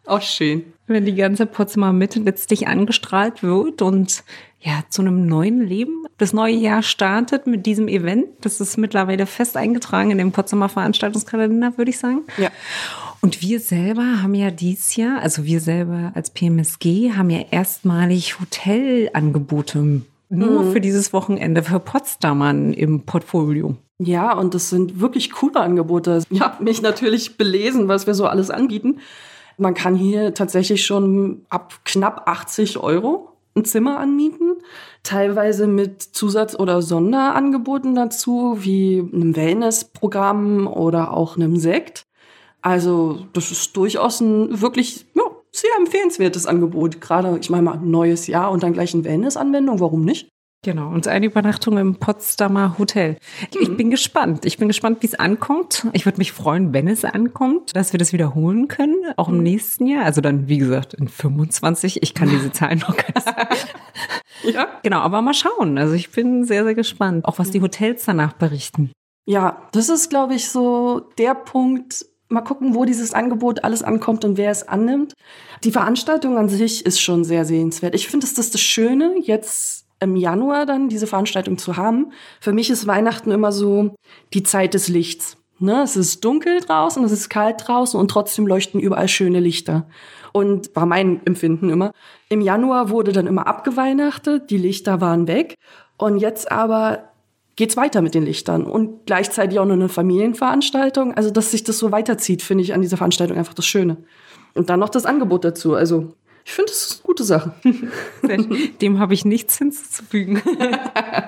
Auch 0.05 0.23
schön. 0.23 0.63
wenn 0.87 1.05
die 1.05 1.13
ganze 1.13 1.45
Potsdamer 1.45 1.93
Mitte 1.93 2.19
letztlich 2.19 2.67
angestrahlt 2.67 3.43
wird 3.43 3.83
und 3.83 4.23
ja, 4.59 4.83
zu 4.89 5.03
einem 5.03 5.27
neuen 5.27 5.61
Leben. 5.61 6.05
Das 6.17 6.33
neue 6.33 6.55
Jahr 6.55 6.81
startet 6.81 7.45
mit 7.45 7.67
diesem 7.67 7.87
Event. 7.87 8.25
Das 8.41 8.59
ist 8.59 8.77
mittlerweile 8.77 9.27
fest 9.27 9.55
eingetragen 9.55 10.09
in 10.09 10.17
dem 10.17 10.31
Potsdamer 10.31 10.67
Veranstaltungskalender, 10.67 11.77
würde 11.77 11.91
ich 11.91 11.99
sagen. 11.99 12.23
Ja. 12.37 12.49
Und 13.21 13.41
wir 13.41 13.59
selber 13.59 14.23
haben 14.23 14.33
ja 14.33 14.49
dieses 14.49 14.95
Jahr, 14.95 15.21
also 15.21 15.45
wir 15.45 15.61
selber 15.61 16.11
als 16.15 16.31
PMSG, 16.31 17.11
haben 17.15 17.29
ja 17.29 17.45
erstmalig 17.51 18.39
Hotelangebote 18.39 20.01
nur 20.29 20.71
für 20.71 20.79
dieses 20.79 21.11
Wochenende 21.11 21.63
für 21.63 21.79
Potsdamern 21.79 22.73
im 22.73 23.01
Portfolio. 23.01 23.75
Ja, 23.97 24.33
und 24.33 24.53
das 24.53 24.69
sind 24.69 25.01
wirklich 25.01 25.31
coole 25.31 25.59
Angebote. 25.59 26.23
Ich 26.29 26.39
habe 26.39 26.63
mich 26.63 26.81
natürlich 26.81 27.37
belesen, 27.37 27.87
was 27.87 28.07
wir 28.07 28.13
so 28.13 28.25
alles 28.25 28.49
anbieten. 28.49 28.99
Man 29.57 29.73
kann 29.73 29.95
hier 29.95 30.33
tatsächlich 30.33 30.85
schon 30.85 31.41
ab 31.49 31.81
knapp 31.83 32.29
80 32.29 32.77
Euro 32.77 33.33
ein 33.55 33.65
Zimmer 33.65 33.99
anmieten, 33.99 34.53
teilweise 35.03 35.67
mit 35.67 36.01
Zusatz- 36.01 36.57
oder 36.57 36.81
Sonderangeboten 36.81 37.95
dazu, 37.95 38.57
wie 38.59 38.99
einem 38.99 39.35
Wellnessprogramm 39.35 40.67
oder 40.67 41.11
auch 41.11 41.35
einem 41.35 41.57
Sekt. 41.57 42.03
Also 42.61 43.25
das 43.33 43.51
ist 43.51 43.75
durchaus 43.75 44.21
ein 44.21 44.61
wirklich 44.61 45.07
ja, 45.15 45.23
sehr 45.51 45.71
empfehlenswertes 45.79 46.45
Angebot. 46.45 47.01
Gerade, 47.01 47.37
ich 47.39 47.49
meine 47.49 47.63
mal, 47.63 47.77
neues 47.77 48.27
Jahr 48.27 48.51
und 48.51 48.63
dann 48.63 48.73
gleich 48.73 48.93
eine 48.93 49.03
Wellnessanwendung, 49.03 49.79
warum 49.79 50.05
nicht? 50.05 50.29
Genau, 50.61 50.89
und 50.89 51.07
eine 51.07 51.27
Übernachtung 51.27 51.77
im 51.77 51.95
Potsdamer 51.95 52.77
Hotel. 52.77 53.15
Ich 53.57 53.77
bin 53.77 53.89
gespannt. 53.89 54.45
Ich 54.45 54.57
bin 54.57 54.67
gespannt, 54.67 55.01
wie 55.01 55.07
es 55.07 55.15
ankommt. 55.15 55.87
Ich 55.93 56.05
würde 56.05 56.17
mich 56.17 56.33
freuen, 56.33 56.73
wenn 56.73 56.89
es 56.89 57.05
ankommt, 57.05 57.77
dass 57.77 57.93
wir 57.93 57.97
das 57.97 58.11
wiederholen 58.11 58.67
können, 58.67 58.97
auch 59.15 59.29
im 59.29 59.41
nächsten 59.41 59.87
Jahr. 59.87 60.03
Also 60.03 60.19
dann, 60.19 60.49
wie 60.49 60.57
gesagt, 60.57 60.93
in 60.93 61.07
25. 61.07 62.03
Ich 62.03 62.13
kann 62.13 62.29
diese 62.29 62.51
Zahlen 62.51 62.79
noch 62.79 62.97
gar 62.97 63.07
nicht 63.15 63.23
sagen. 63.23 63.55
Ja. 64.43 64.67
Genau, 64.83 64.99
aber 64.99 65.21
mal 65.21 65.33
schauen. 65.33 65.77
Also 65.77 65.93
ich 65.93 66.11
bin 66.11 66.43
sehr, 66.43 66.65
sehr 66.65 66.75
gespannt, 66.75 67.23
auch 67.23 67.39
was 67.39 67.51
die 67.51 67.61
Hotels 67.61 68.03
danach 68.03 68.33
berichten. 68.33 68.91
Ja, 69.25 69.61
das 69.71 69.87
ist, 69.87 70.09
glaube 70.09 70.33
ich, 70.35 70.49
so 70.49 70.99
der 71.17 71.35
Punkt. 71.35 72.05
Mal 72.29 72.41
gucken, 72.41 72.75
wo 72.75 72.85
dieses 72.85 73.13
Angebot 73.13 73.63
alles 73.63 73.81
ankommt 73.81 74.23
und 74.23 74.37
wer 74.37 74.51
es 74.51 74.67
annimmt. 74.67 75.13
Die 75.63 75.71
Veranstaltung 75.71 76.37
an 76.37 76.47
sich 76.47 76.85
ist 76.85 77.01
schon 77.01 77.23
sehr 77.23 77.43
sehenswert. 77.43 77.95
Ich 77.95 78.07
finde, 78.07 78.27
das 78.27 78.37
ist 78.37 78.53
das 78.53 78.61
Schöne 78.61 79.15
jetzt 79.21 79.87
im 79.99 80.15
Januar 80.15 80.65
dann 80.65 80.89
diese 80.89 81.07
Veranstaltung 81.07 81.57
zu 81.57 81.75
haben. 81.75 82.11
Für 82.39 82.53
mich 82.53 82.69
ist 82.69 82.87
Weihnachten 82.87 83.31
immer 83.31 83.51
so 83.51 83.95
die 84.33 84.43
Zeit 84.43 84.73
des 84.73 84.87
Lichts. 84.87 85.37
Ne? 85.59 85.81
Es 85.81 85.97
ist 85.97 86.23
dunkel 86.23 86.61
draußen, 86.61 87.03
es 87.03 87.11
ist 87.11 87.29
kalt 87.29 87.67
draußen 87.67 87.99
und 87.99 88.09
trotzdem 88.09 88.47
leuchten 88.47 88.79
überall 88.79 89.07
schöne 89.07 89.39
Lichter. 89.39 89.87
Und 90.31 90.75
war 90.75 90.85
mein 90.85 91.25
Empfinden 91.25 91.69
immer. 91.69 91.91
Im 92.29 92.41
Januar 92.41 92.89
wurde 92.89 93.11
dann 93.11 93.27
immer 93.27 93.47
abgeweihnachtet, 93.47 94.51
die 94.51 94.57
Lichter 94.57 95.01
waren 95.01 95.27
weg. 95.27 95.55
Und 95.97 96.19
jetzt 96.19 96.51
aber 96.51 97.09
geht's 97.59 97.75
weiter 97.75 98.01
mit 98.01 98.15
den 98.15 98.23
Lichtern 98.23 98.63
und 98.63 99.05
gleichzeitig 99.05 99.59
auch 99.59 99.65
noch 99.65 99.73
eine 99.73 99.89
Familienveranstaltung. 99.89 101.13
Also, 101.15 101.29
dass 101.29 101.51
sich 101.51 101.65
das 101.65 101.77
so 101.77 101.91
weiterzieht, 101.91 102.41
finde 102.41 102.63
ich 102.63 102.73
an 102.73 102.81
dieser 102.81 102.95
Veranstaltung 102.95 103.37
einfach 103.37 103.53
das 103.53 103.65
Schöne. 103.65 103.97
Und 104.53 104.69
dann 104.69 104.79
noch 104.79 104.87
das 104.87 105.05
Angebot 105.05 105.43
dazu. 105.43 105.75
Also, 105.75 106.15
ich 106.45 106.53
finde, 106.53 106.71
das 106.71 106.83
ist 106.83 106.93
eine 106.93 107.03
gute 107.03 107.25
Sache. 107.25 107.53
Dem 108.81 108.99
habe 108.99 109.13
ich 109.13 109.25
nichts 109.25 109.57
hinzuzufügen. 109.57 110.41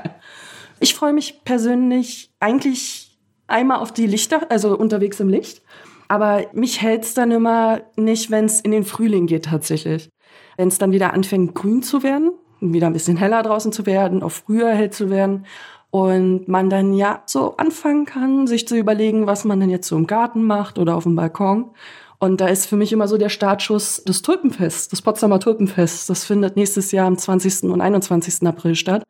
ich 0.80 0.96
freue 0.96 1.12
mich 1.12 1.44
persönlich 1.44 2.32
eigentlich 2.40 3.20
einmal 3.48 3.80
auf 3.80 3.92
die 3.92 4.08
Lichter, 4.08 4.50
also 4.50 4.78
unterwegs 4.78 5.20
im 5.20 5.28
Licht. 5.28 5.62
Aber 6.08 6.46
mich 6.54 6.82
hält's 6.82 7.14
dann 7.14 7.32
immer 7.32 7.82
nicht, 7.98 8.32
wenn 8.32 8.46
es 8.46 8.62
in 8.62 8.72
den 8.72 8.86
Frühling 8.86 9.28
geht 9.28 9.46
tatsächlich. 9.46 10.10
Wenn 10.56 10.70
es 10.70 10.78
dann 10.78 10.94
wieder 10.94 11.12
anfängt, 11.12 11.56
grün 11.56 11.84
zu 11.84 12.04
werden, 12.04 12.32
wieder 12.62 12.88
ein 12.88 12.94
bisschen 12.94 13.18
heller 13.18 13.44
draußen 13.44 13.74
zu 13.74 13.86
werden, 13.86 14.24
auch 14.24 14.32
früher 14.32 14.70
hell 14.70 14.92
zu 14.92 15.10
werden 15.10 15.46
und 15.92 16.48
man 16.48 16.70
dann 16.70 16.94
ja 16.94 17.22
so 17.26 17.58
anfangen 17.58 18.06
kann, 18.06 18.48
sich 18.48 18.68
zu 18.68 18.78
überlegen, 18.78 19.28
was 19.28 19.46
man 19.46 19.60
denn 19.60 19.70
jetzt 19.70 19.88
so 19.88 19.98
im 19.98 20.08
Garten 20.08 20.44
macht 20.44 20.80
oder 20.80 20.96
auf 20.96 21.04
dem 21.04 21.16
Balkon. 21.16 21.72
Und 22.18 22.40
da 22.40 22.48
ist 22.48 22.68
für 22.68 22.78
mich 22.78 22.94
immer 22.94 23.08
so 23.08 23.18
der 23.18 23.30
Startschuss 23.30 24.04
des 24.04 24.22
Tulpenfest, 24.22 24.92
das 24.92 25.02
Potsdamer 25.02 25.40
Tulpenfest. 25.40 26.10
Das 26.10 26.24
findet 26.24 26.56
nächstes 26.56 26.92
Jahr 26.92 27.08
am 27.08 27.18
20. 27.18 27.64
und 27.64 27.82
21. 27.82 28.48
April 28.48 28.76
statt. 28.76 29.04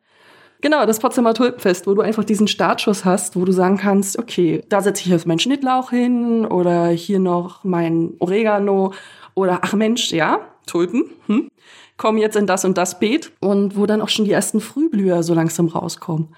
Genau, 0.60 0.86
das 0.86 0.98
Potsdamer 0.98 1.34
Tulpenfest, 1.34 1.86
wo 1.86 1.94
du 1.94 2.02
einfach 2.02 2.24
diesen 2.24 2.48
Startschuss 2.48 3.04
hast, 3.04 3.36
wo 3.36 3.44
du 3.44 3.52
sagen 3.52 3.76
kannst, 3.76 4.18
okay, 4.18 4.62
da 4.68 4.80
setze 4.80 5.02
ich 5.02 5.08
jetzt 5.08 5.26
meinen 5.26 5.40
Schnittlauch 5.40 5.90
hin 5.90 6.46
oder 6.46 6.86
hier 6.86 7.18
noch 7.18 7.64
mein 7.64 8.14
Oregano 8.18 8.92
oder 9.34 9.60
ach 9.62 9.74
Mensch, 9.74 10.12
ja, 10.12 10.40
Tulpen, 10.66 11.04
hm, 11.26 11.48
kommen 11.96 12.18
jetzt 12.18 12.36
in 12.36 12.46
das 12.46 12.64
und 12.64 12.78
das 12.78 12.98
Beet 12.98 13.32
und 13.40 13.76
wo 13.76 13.86
dann 13.86 14.00
auch 14.00 14.08
schon 14.08 14.24
die 14.24 14.32
ersten 14.32 14.60
Frühblüher 14.60 15.22
so 15.22 15.34
langsam 15.34 15.68
rauskommen. 15.68 16.28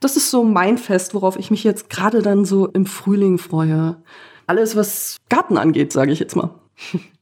Das 0.00 0.16
ist 0.16 0.30
so 0.30 0.44
mein 0.44 0.78
Fest, 0.78 1.14
worauf 1.14 1.36
ich 1.38 1.50
mich 1.50 1.64
jetzt 1.64 1.90
gerade 1.90 2.22
dann 2.22 2.44
so 2.44 2.66
im 2.66 2.86
Frühling 2.86 3.38
freue 3.38 4.02
alles, 4.46 4.76
was 4.76 5.16
Garten 5.28 5.56
angeht, 5.56 5.92
sage 5.92 6.12
ich 6.12 6.20
jetzt 6.20 6.36
mal. 6.36 6.50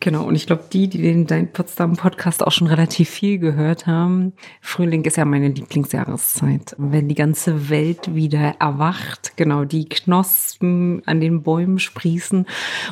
Genau, 0.00 0.24
und 0.24 0.34
ich 0.34 0.46
glaube, 0.46 0.64
die, 0.72 0.88
die 0.88 1.02
den 1.02 1.26
Dein 1.26 1.52
Potsdam 1.52 1.96
Podcast 1.96 2.44
auch 2.44 2.52
schon 2.52 2.66
relativ 2.66 3.08
viel 3.08 3.38
gehört 3.38 3.86
haben, 3.86 4.32
Frühling 4.60 5.04
ist 5.04 5.16
ja 5.16 5.24
meine 5.24 5.48
Lieblingsjahreszeit. 5.48 6.74
Wenn 6.78 7.08
die 7.08 7.14
ganze 7.14 7.68
Welt 7.70 8.14
wieder 8.14 8.56
erwacht, 8.58 9.36
genau, 9.36 9.64
die 9.64 9.88
Knospen 9.88 11.02
an 11.06 11.20
den 11.20 11.42
Bäumen 11.42 11.78
sprießen 11.78 12.46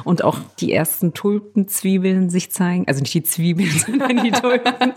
und 0.04 0.24
auch 0.24 0.38
die 0.60 0.72
ersten 0.72 1.14
Tulpenzwiebeln 1.14 2.30
sich 2.30 2.50
zeigen, 2.50 2.84
also 2.86 3.00
nicht 3.00 3.14
die 3.14 3.22
Zwiebeln, 3.22 3.70
sondern 3.86 4.24
die 4.24 4.30
Tulpen 4.30 4.92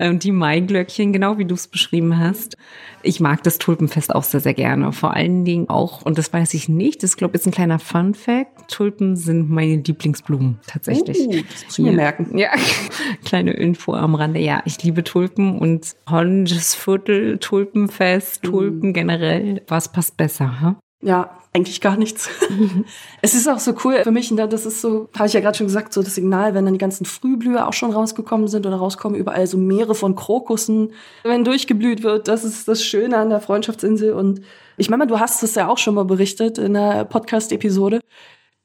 und 0.00 0.22
die 0.24 0.32
Maiglöckchen, 0.32 1.12
genau 1.12 1.38
wie 1.38 1.44
du 1.44 1.54
es 1.54 1.68
beschrieben 1.68 2.18
hast. 2.18 2.56
Ich 3.02 3.20
mag 3.20 3.42
das 3.42 3.58
Tulpenfest 3.58 4.14
auch 4.14 4.24
sehr, 4.24 4.40
sehr 4.40 4.54
gerne. 4.54 4.92
Vor 4.92 5.14
allen 5.14 5.44
Dingen 5.44 5.68
auch, 5.68 6.02
und 6.02 6.18
das 6.18 6.32
weiß 6.32 6.54
ich 6.54 6.68
nicht, 6.68 7.02
das 7.02 7.16
glaube 7.16 7.36
ich 7.36 7.42
ist 7.42 7.46
ein 7.46 7.52
kleiner 7.52 7.78
Fun 7.78 8.14
Fact, 8.14 8.68
Tulpen 8.68 9.16
sind 9.16 9.48
meine 9.50 9.76
Lieblingsblumen 9.76 10.58
tatsächlich 10.66 11.05
richtig. 11.08 11.44
Uh, 11.44 11.46
das 11.52 11.64
muss 11.64 11.78
ich 11.78 11.84
mir 11.84 11.92
merken. 11.92 12.36
Ja, 12.36 12.50
kleine 13.24 13.52
Info 13.52 13.94
am 13.94 14.14
Rande. 14.14 14.40
Ja, 14.40 14.62
ich 14.64 14.82
liebe 14.82 15.04
Tulpen 15.04 15.58
und 15.58 15.94
holländisches 16.08 16.74
Viertel, 16.74 17.38
Tulpenfest, 17.38 18.44
mhm. 18.44 18.48
Tulpen 18.48 18.92
generell. 18.92 19.62
Was 19.68 19.92
passt 19.92 20.16
besser? 20.16 20.60
Ha? 20.60 20.76
Ja, 21.02 21.38
eigentlich 21.52 21.80
gar 21.80 21.96
nichts. 21.96 22.28
es 23.22 23.34
ist 23.34 23.48
auch 23.48 23.58
so 23.58 23.74
cool 23.84 24.02
für 24.02 24.10
mich, 24.10 24.30
ne, 24.30 24.48
das 24.48 24.66
ist 24.66 24.80
so, 24.80 25.08
habe 25.16 25.26
ich 25.26 25.32
ja 25.32 25.40
gerade 25.40 25.56
schon 25.56 25.66
gesagt, 25.66 25.92
so 25.92 26.02
das 26.02 26.14
Signal, 26.14 26.54
wenn 26.54 26.64
dann 26.64 26.74
die 26.74 26.78
ganzen 26.78 27.06
Frühblüher 27.06 27.66
auch 27.66 27.72
schon 27.72 27.92
rausgekommen 27.92 28.48
sind 28.48 28.66
oder 28.66 28.76
rauskommen, 28.76 29.18
überall 29.18 29.46
so 29.46 29.56
Meere 29.56 29.94
von 29.94 30.16
Krokussen, 30.16 30.92
wenn 31.22 31.44
durchgeblüht 31.44 32.02
wird, 32.02 32.28
das 32.28 32.44
ist 32.44 32.68
das 32.68 32.82
Schöne 32.82 33.16
an 33.16 33.30
der 33.30 33.40
Freundschaftsinsel 33.40 34.12
und 34.12 34.42
ich 34.78 34.90
meine, 34.90 35.06
du 35.06 35.18
hast 35.18 35.42
es 35.42 35.54
ja 35.54 35.68
auch 35.68 35.78
schon 35.78 35.94
mal 35.94 36.04
berichtet 36.04 36.58
in 36.58 36.74
der 36.74 37.06
Podcast-Episode, 37.06 38.00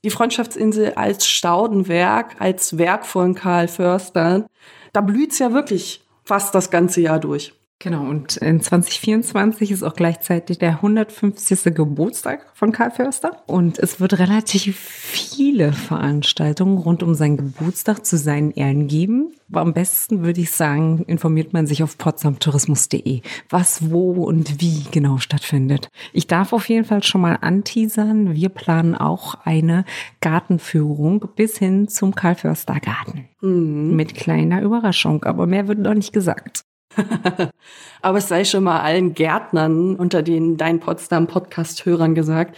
die 0.03 0.10
Freundschaftsinsel 0.10 0.93
als 0.93 1.27
Staudenwerk, 1.27 2.36
als 2.39 2.77
Werk 2.77 3.05
von 3.05 3.36
Karl 3.36 3.67
Förster, 3.67 4.48
da 4.93 5.01
blüht's 5.01 5.39
ja 5.39 5.53
wirklich 5.53 6.03
fast 6.24 6.55
das 6.55 6.72
ganze 6.72 7.01
Jahr 7.01 7.20
durch. 7.20 7.53
Genau, 7.82 8.04
und 8.04 8.38
in 8.38 8.62
2024 8.62 9.72
ist 9.72 9.82
auch 9.82 9.96
gleichzeitig 9.96 10.60
der 10.60 10.74
150. 10.76 11.74
Geburtstag 11.74 12.46
von 12.54 12.72
Karl 12.72 12.92
Förster. 12.92 13.42
Und 13.48 13.80
es 13.80 14.00
wird 14.00 14.20
relativ 14.20 14.78
viele 14.78 15.74
Veranstaltungen 15.74 16.78
rund 16.78 17.02
um 17.02 17.16
seinen 17.16 17.38
Geburtstag 17.38 18.06
zu 18.06 18.18
seinen 18.18 18.52
Ehren 18.52 18.88
geben. 18.88 19.34
Aber 19.50 19.62
am 19.62 19.74
besten 19.74 20.22
würde 20.24 20.42
ich 20.42 20.52
sagen, 20.52 21.06
informiert 21.08 21.54
man 21.54 21.66
sich 21.66 21.82
auf 21.82 21.98
potsdamtourismus.de, 21.98 23.22
was, 23.50 23.90
wo 23.90 24.12
und 24.26 24.62
wie 24.62 24.84
genau 24.92 25.18
stattfindet. 25.18 25.90
Ich 26.14 26.28
darf 26.28 26.54
auf 26.54 26.70
jeden 26.70 26.86
Fall 26.86 27.02
schon 27.02 27.22
mal 27.22 27.40
anteasern. 27.42 28.36
Wir 28.36 28.50
planen 28.50 28.94
auch 28.94 29.34
eine 29.44 29.86
Gartenführung 30.22 31.26
bis 31.36 31.58
hin 31.58 31.88
zum 31.88 32.14
Karl 32.14 32.36
Förster 32.36 32.80
Garten. 32.80 33.28
Mhm. 33.42 33.96
Mit 33.96 34.14
kleiner 34.14 34.62
Überraschung, 34.62 35.24
aber 35.24 35.48
mehr 35.48 35.68
wird 35.68 35.80
noch 35.80 35.96
nicht 35.96 36.14
gesagt. 36.14 36.64
Aber 38.01 38.17
es 38.17 38.27
sei 38.27 38.43
schon 38.43 38.63
mal 38.63 38.81
allen 38.81 39.13
Gärtnern 39.13 39.95
unter 39.95 40.21
den 40.24 40.57
Dein 40.57 40.79
Potsdam 40.79 41.27
Podcast-Hörern 41.27 42.15
gesagt, 42.15 42.57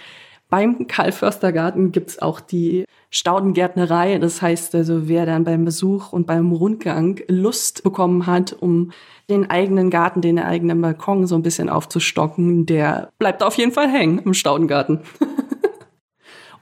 beim 0.50 0.88
Karl-Förster-Garten 0.88 1.92
gibt's 1.92 2.22
auch 2.22 2.40
die 2.40 2.86
Staudengärtnerei. 3.10 4.20
Das 4.20 4.42
heißt 4.42 4.76
also, 4.76 5.08
wer 5.08 5.26
dann 5.26 5.46
beim 5.46 5.66
Besuch 5.66 6.14
und 6.14 6.28
beim 6.28 6.52
Rundgang 6.52 7.20
Lust 7.28 7.82
bekommen 7.82 8.28
hat, 8.28 8.56
um 8.60 8.92
den 9.32 9.50
eigenen 9.50 9.90
Garten, 9.90 10.22
den 10.22 10.38
eigenen 10.38 10.80
Balkon 10.80 11.26
so 11.26 11.34
ein 11.34 11.42
bisschen 11.42 11.70
aufzustocken, 11.70 12.68
der 12.68 13.10
bleibt 13.18 13.42
auf 13.42 13.56
jeden 13.56 13.72
Fall 13.72 13.90
hängen 13.90 14.20
im 14.20 14.36
Staudengarten. 14.36 15.00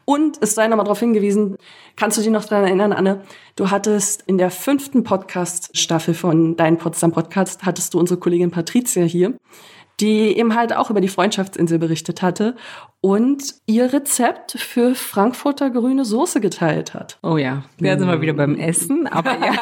Und 0.05 0.37
es 0.41 0.55
sei 0.55 0.67
nochmal 0.67 0.85
darauf 0.85 0.99
hingewiesen, 0.99 1.57
kannst 1.95 2.17
du 2.17 2.21
dich 2.21 2.31
noch 2.31 2.45
daran 2.45 2.65
erinnern, 2.65 2.93
Anne? 2.93 3.21
Du 3.55 3.69
hattest 3.69 4.23
in 4.23 4.37
der 4.37 4.51
fünften 4.51 5.03
Podcast-Staffel 5.03 6.13
von 6.13 6.55
Dein 6.55 6.77
Potsdam 6.77 7.11
Podcast, 7.11 7.63
hattest 7.63 7.93
du 7.93 7.99
unsere 7.99 8.19
Kollegin 8.19 8.51
Patricia 8.51 9.03
hier, 9.03 9.33
die 9.99 10.35
eben 10.37 10.55
halt 10.55 10.75
auch 10.75 10.89
über 10.89 11.01
die 11.01 11.07
Freundschaftsinsel 11.07 11.77
berichtet 11.77 12.21
hatte 12.21 12.55
und 13.01 13.55
ihr 13.67 13.93
Rezept 13.93 14.53
für 14.53 14.95
Frankfurter 14.95 15.69
grüne 15.69 16.05
Soße 16.05 16.41
geteilt 16.41 16.93
hat. 16.93 17.19
Oh 17.21 17.37
ja, 17.37 17.63
wir 17.77 17.97
sind 17.97 18.07
mal 18.07 18.21
wieder 18.21 18.33
beim 18.33 18.55
Essen, 18.55 19.07
aber 19.07 19.37
ja. 19.37 19.53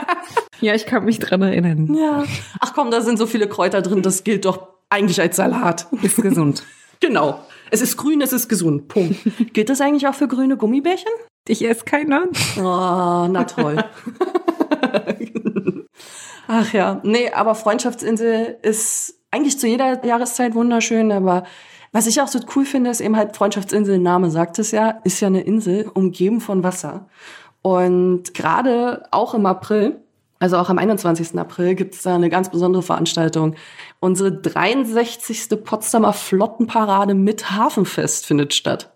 ja, 0.60 0.74
ich 0.74 0.86
kann 0.86 1.04
mich 1.04 1.18
dran 1.18 1.42
erinnern. 1.42 1.94
Ja. 1.94 2.24
Ach 2.60 2.72
komm, 2.74 2.90
da 2.90 3.00
sind 3.00 3.18
so 3.18 3.26
viele 3.26 3.48
Kräuter 3.48 3.82
drin, 3.82 4.02
das 4.02 4.22
gilt 4.22 4.44
doch 4.44 4.68
eigentlich 4.90 5.20
als 5.20 5.36
Salat. 5.36 5.88
Ist 6.02 6.22
gesund. 6.22 6.62
genau. 7.00 7.40
Es 7.70 7.80
ist 7.80 7.96
grün, 7.96 8.20
es 8.20 8.32
ist 8.32 8.48
gesund. 8.48 8.88
Punkt. 8.88 9.16
Gilt 9.52 9.68
das 9.68 9.80
eigentlich 9.80 10.06
auch 10.06 10.14
für 10.14 10.28
grüne 10.28 10.56
Gummibärchen? 10.56 11.12
Ich 11.46 11.66
esse 11.66 11.84
keiner. 11.84 12.24
Oh, 12.58 13.26
na 13.28 13.44
toll. 13.44 13.84
Ach 16.48 16.72
ja, 16.72 17.00
nee, 17.04 17.30
aber 17.30 17.54
Freundschaftsinsel 17.54 18.56
ist 18.62 19.20
eigentlich 19.30 19.58
zu 19.58 19.66
jeder 19.66 20.04
Jahreszeit 20.04 20.54
wunderschön, 20.54 21.12
aber 21.12 21.44
was 21.92 22.06
ich 22.06 22.20
auch 22.20 22.28
so 22.28 22.40
cool 22.54 22.64
finde, 22.64 22.90
ist 22.90 23.00
eben 23.00 23.16
halt 23.16 23.36
Freundschaftsinsel, 23.36 23.98
Name 23.98 24.30
sagt 24.30 24.58
es 24.58 24.70
ja, 24.70 25.00
ist 25.04 25.20
ja 25.20 25.28
eine 25.28 25.42
Insel 25.42 25.90
umgeben 25.92 26.40
von 26.40 26.62
Wasser. 26.62 27.08
Und 27.62 28.34
gerade 28.34 29.06
auch 29.10 29.34
im 29.34 29.46
April 29.46 30.00
also 30.40 30.56
auch 30.56 30.68
am 30.70 30.78
21. 30.78 31.36
April 31.38 31.74
gibt 31.74 31.94
es 31.94 32.02
da 32.02 32.14
eine 32.14 32.30
ganz 32.30 32.48
besondere 32.48 32.82
Veranstaltung. 32.82 33.56
Unsere 34.00 34.32
63. 34.32 35.48
Potsdamer 35.64 36.12
Flottenparade 36.12 37.14
mit 37.14 37.50
Hafenfest 37.50 38.26
findet 38.26 38.54
statt. 38.54 38.92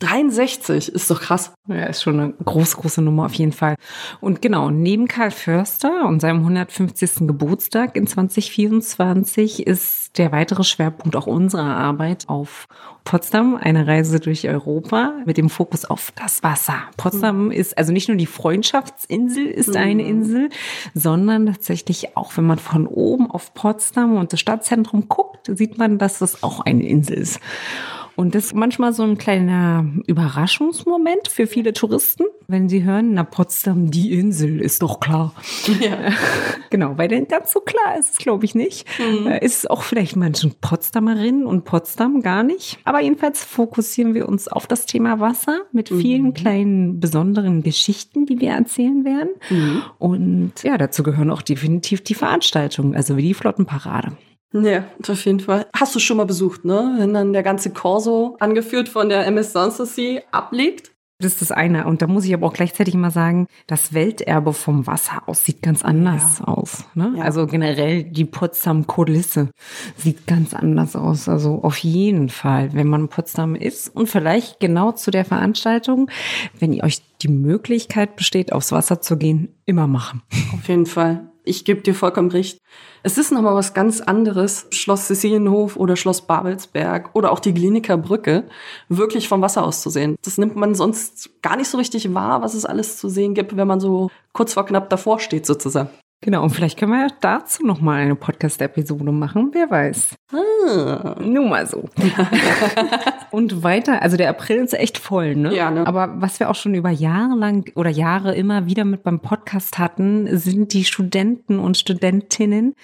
63 0.00 0.88
ist 0.88 1.10
doch 1.10 1.20
krass. 1.20 1.52
Ja, 1.68 1.84
ist 1.84 2.02
schon 2.02 2.20
eine 2.20 2.32
groß, 2.32 2.76
große 2.76 3.02
Nummer 3.02 3.26
auf 3.26 3.34
jeden 3.34 3.52
Fall. 3.52 3.76
Und 4.20 4.40
genau, 4.42 4.70
neben 4.70 5.08
Karl 5.08 5.30
Förster 5.30 6.06
und 6.06 6.20
seinem 6.20 6.38
150. 6.40 7.26
Geburtstag 7.26 7.96
in 7.96 8.06
2024 8.06 9.66
ist 9.66 9.99
der 10.16 10.32
weitere 10.32 10.64
Schwerpunkt 10.64 11.14
auch 11.14 11.26
unserer 11.26 11.76
Arbeit 11.76 12.28
auf 12.28 12.66
Potsdam, 13.04 13.56
eine 13.56 13.86
Reise 13.86 14.20
durch 14.20 14.48
Europa 14.48 15.14
mit 15.24 15.36
dem 15.36 15.48
Fokus 15.48 15.84
auf 15.84 16.12
das 16.16 16.42
Wasser. 16.42 16.74
Potsdam 16.96 17.46
mhm. 17.46 17.50
ist 17.52 17.78
also 17.78 17.92
nicht 17.92 18.08
nur 18.08 18.16
die 18.16 18.26
Freundschaftsinsel 18.26 19.46
ist 19.46 19.70
mhm. 19.70 19.76
eine 19.76 20.02
Insel, 20.02 20.50
sondern 20.94 21.46
tatsächlich 21.46 22.16
auch, 22.16 22.36
wenn 22.36 22.44
man 22.44 22.58
von 22.58 22.86
oben 22.86 23.30
auf 23.30 23.54
Potsdam 23.54 24.16
und 24.16 24.32
das 24.32 24.40
Stadtzentrum 24.40 25.08
guckt, 25.08 25.50
sieht 25.52 25.78
man, 25.78 25.98
dass 25.98 26.20
es 26.20 26.42
auch 26.42 26.60
eine 26.60 26.86
Insel 26.86 27.18
ist. 27.18 27.40
Und 28.16 28.34
das 28.34 28.46
ist 28.46 28.54
manchmal 28.54 28.92
so 28.92 29.02
ein 29.02 29.18
kleiner 29.18 29.86
Überraschungsmoment 30.06 31.28
für 31.28 31.46
viele 31.46 31.72
Touristen, 31.72 32.24
wenn 32.48 32.68
sie 32.68 32.82
hören, 32.82 33.14
na 33.14 33.24
Potsdam, 33.24 33.90
die 33.90 34.12
Insel, 34.12 34.60
ist 34.60 34.82
doch 34.82 35.00
klar. 35.00 35.34
Ja. 35.80 36.10
genau, 36.70 36.98
weil 36.98 37.08
denn 37.08 37.28
ganz 37.28 37.52
so 37.52 37.60
klar 37.60 37.98
ist 37.98 38.12
es, 38.12 38.16
glaube 38.18 38.44
ich, 38.44 38.54
nicht. 38.54 38.86
Mhm. 38.98 39.26
Äh, 39.26 39.44
ist 39.44 39.58
es 39.58 39.66
auch 39.66 39.82
vielleicht 39.82 40.16
manchen 40.16 40.54
Potsdamerinnen 40.60 41.46
und 41.46 41.64
Potsdam 41.64 42.22
gar 42.22 42.42
nicht. 42.42 42.78
Aber 42.84 43.00
jedenfalls 43.00 43.44
fokussieren 43.44 44.14
wir 44.14 44.28
uns 44.28 44.48
auf 44.48 44.66
das 44.66 44.86
Thema 44.86 45.20
Wasser 45.20 45.60
mit 45.72 45.88
vielen 45.88 46.24
mhm. 46.24 46.34
kleinen 46.34 47.00
besonderen 47.00 47.62
Geschichten, 47.62 48.26
die 48.26 48.40
wir 48.40 48.50
erzählen 48.50 49.04
werden. 49.04 49.30
Mhm. 49.48 49.82
Und 49.98 50.52
ja, 50.64 50.76
dazu 50.76 51.02
gehören 51.02 51.30
auch 51.30 51.42
definitiv 51.42 52.02
die 52.02 52.14
Veranstaltungen, 52.14 52.94
also 52.94 53.16
wie 53.16 53.22
die 53.22 53.34
Flottenparade. 53.34 54.12
Ja, 54.52 54.84
auf 55.08 55.24
jeden 55.24 55.40
Fall. 55.40 55.66
Hast 55.76 55.94
du 55.94 56.00
schon 56.00 56.16
mal 56.16 56.26
besucht, 56.26 56.64
ne? 56.64 56.96
Wenn 56.98 57.14
dann 57.14 57.32
der 57.32 57.42
ganze 57.42 57.70
Corso, 57.70 58.36
angeführt 58.40 58.88
von 58.88 59.08
der 59.08 59.26
MS 59.26 59.52
Sanssouci, 59.52 60.22
ablegt? 60.32 60.90
Das 61.20 61.34
ist 61.34 61.42
das 61.42 61.52
eine. 61.52 61.86
Und 61.86 62.00
da 62.00 62.06
muss 62.06 62.24
ich 62.24 62.32
aber 62.32 62.46
auch 62.46 62.54
gleichzeitig 62.54 62.94
mal 62.94 63.10
sagen, 63.10 63.46
das 63.66 63.92
Welterbe 63.92 64.54
vom 64.54 64.86
Wasser 64.86 65.22
aus 65.26 65.44
sieht 65.44 65.60
ganz 65.60 65.84
anders 65.84 66.38
ja. 66.38 66.46
aus. 66.46 66.84
Ne? 66.94 67.12
Ja. 67.18 67.24
Also 67.24 67.46
generell 67.46 68.04
die 68.04 68.24
Potsdam 68.24 68.86
Kulisse 68.86 69.50
sieht 69.96 70.26
ganz 70.26 70.54
anders 70.54 70.96
aus. 70.96 71.28
Also 71.28 71.60
auf 71.62 71.76
jeden 71.76 72.30
Fall, 72.30 72.72
wenn 72.72 72.88
man 72.88 73.02
in 73.02 73.08
Potsdam 73.08 73.54
ist 73.54 73.94
und 73.94 74.08
vielleicht 74.08 74.60
genau 74.60 74.92
zu 74.92 75.10
der 75.10 75.26
Veranstaltung, 75.26 76.10
wenn 76.58 76.72
ihr 76.72 76.84
euch 76.84 77.02
die 77.20 77.28
Möglichkeit 77.28 78.16
besteht, 78.16 78.54
aufs 78.54 78.72
Wasser 78.72 79.02
zu 79.02 79.18
gehen, 79.18 79.54
immer 79.66 79.86
machen. 79.86 80.22
Auf 80.54 80.68
jeden 80.68 80.86
Fall 80.86 81.29
ich 81.50 81.64
gebe 81.64 81.82
dir 81.82 81.94
vollkommen 81.94 82.30
recht. 82.30 82.58
Es 83.02 83.18
ist 83.18 83.32
nochmal 83.32 83.54
was 83.54 83.74
ganz 83.74 84.00
anderes, 84.00 84.66
Schloss 84.70 85.06
Cecilienhof 85.08 85.76
oder 85.76 85.96
Schloss 85.96 86.22
Babelsberg 86.22 87.10
oder 87.14 87.32
auch 87.32 87.40
die 87.40 87.52
Kliniker 87.52 87.96
Brücke 87.96 88.44
wirklich 88.88 89.28
vom 89.28 89.42
Wasser 89.42 89.64
aus 89.64 89.82
zu 89.82 89.90
sehen. 89.90 90.16
Das 90.22 90.38
nimmt 90.38 90.56
man 90.56 90.74
sonst 90.74 91.42
gar 91.42 91.56
nicht 91.56 91.68
so 91.68 91.78
richtig 91.78 92.14
wahr, 92.14 92.40
was 92.42 92.54
es 92.54 92.64
alles 92.64 92.98
zu 92.98 93.08
sehen 93.08 93.34
gibt, 93.34 93.56
wenn 93.56 93.66
man 93.66 93.80
so 93.80 94.10
kurz 94.32 94.54
vor 94.54 94.64
knapp 94.64 94.88
davor 94.90 95.18
steht 95.18 95.44
sozusagen. 95.44 95.90
Genau, 96.22 96.42
und 96.42 96.50
vielleicht 96.50 96.78
können 96.78 96.92
wir 96.92 97.08
dazu 97.22 97.64
nochmal 97.64 98.02
eine 98.02 98.14
Podcast-Episode 98.14 99.10
machen, 99.10 99.50
wer 99.52 99.70
weiß. 99.70 100.16
Ah. 100.30 101.16
Nur 101.18 101.48
mal 101.48 101.66
so. 101.66 101.88
und 103.30 103.62
weiter, 103.62 104.02
also 104.02 104.18
der 104.18 104.28
April 104.28 104.58
ist 104.58 104.74
echt 104.74 104.98
voll, 104.98 105.34
ne? 105.34 105.56
Ja, 105.56 105.70
ne? 105.70 105.86
Aber 105.86 106.20
was 106.20 106.38
wir 106.38 106.50
auch 106.50 106.54
schon 106.54 106.74
über 106.74 106.90
Jahre 106.90 107.36
lang 107.36 107.72
oder 107.74 107.88
Jahre 107.88 108.34
immer 108.34 108.66
wieder 108.66 108.84
mit 108.84 109.02
beim 109.02 109.20
Podcast 109.20 109.78
hatten, 109.78 110.36
sind 110.36 110.74
die 110.74 110.84
Studenten 110.84 111.58
und 111.58 111.78
Studentinnen 111.78 112.74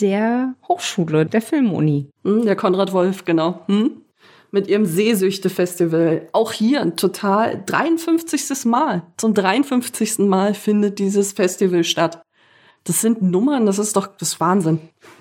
der 0.00 0.54
Hochschule, 0.66 1.26
der 1.26 1.42
Filmuni. 1.42 2.08
Hm, 2.24 2.46
der 2.46 2.56
Konrad 2.56 2.94
Wolf, 2.94 3.26
genau. 3.26 3.64
Hm? 3.66 4.02
mit 4.50 4.66
ihrem 4.66 4.86
Seesüchte-Festival. 4.86 6.28
Auch 6.32 6.52
hier 6.52 6.80
ein 6.80 6.96
total 6.96 7.62
53. 7.66 8.64
Mal. 8.64 9.02
Zum 9.18 9.34
53. 9.34 10.20
Mal 10.20 10.54
findet 10.54 10.98
dieses 10.98 11.32
Festival 11.32 11.84
statt. 11.84 12.22
Das 12.88 13.02
sind 13.02 13.20
Nummern, 13.20 13.66
das 13.66 13.78
ist 13.78 13.96
doch 13.96 14.06
das 14.06 14.40
Wahnsinn. 14.40 14.80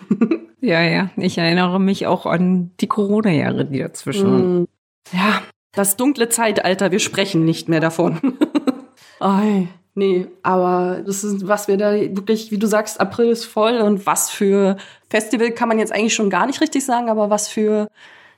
ja, 0.62 0.82
ja. 0.82 1.10
Ich 1.18 1.38
erinnere 1.38 1.82
mich 1.82 2.08
auch 2.08 2.26
an 2.26 2.72
die 2.80 2.88
Corona-Jahre, 2.88 3.66
die 3.66 3.80
dazwischen. 3.80 4.62
Mm. 4.62 4.68
Ja, 5.12 5.42
das 5.74 5.98
dunkle 5.98 6.30
Zeitalter, 6.30 6.92
wir 6.92 7.00
sprechen 7.00 7.44
nicht 7.44 7.68
mehr 7.68 7.82
davon. 7.82 8.38
Ei, 9.20 9.68
nee, 9.96 10.28
aber 10.44 11.04
das 11.06 11.26
ist, 11.26 11.46
was 11.46 11.68
wir 11.68 11.76
da 11.76 11.92
wirklich, 11.92 12.52
wie 12.52 12.58
du 12.58 12.68
sagst, 12.68 13.02
April 13.02 13.28
ist 13.28 13.44
voll 13.44 13.80
und 13.80 14.06
was 14.06 14.30
für 14.30 14.78
Festival 15.10 15.52
kann 15.52 15.68
man 15.68 15.78
jetzt 15.78 15.92
eigentlich 15.92 16.16
schon 16.16 16.30
gar 16.30 16.46
nicht 16.46 16.62
richtig 16.62 16.86
sagen, 16.86 17.10
aber 17.10 17.30
was 17.30 17.50
für 17.50 17.90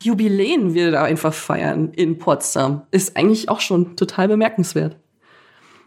Jubiläen 0.01 0.73
wir 0.73 0.89
da 0.89 1.03
einfach 1.03 1.35
feiern 1.35 1.91
in 1.93 2.17
Potsdam, 2.17 2.81
ist 2.89 3.15
eigentlich 3.15 3.47
auch 3.49 3.59
schon 3.59 3.95
total 3.95 4.27
bemerkenswert. 4.27 4.97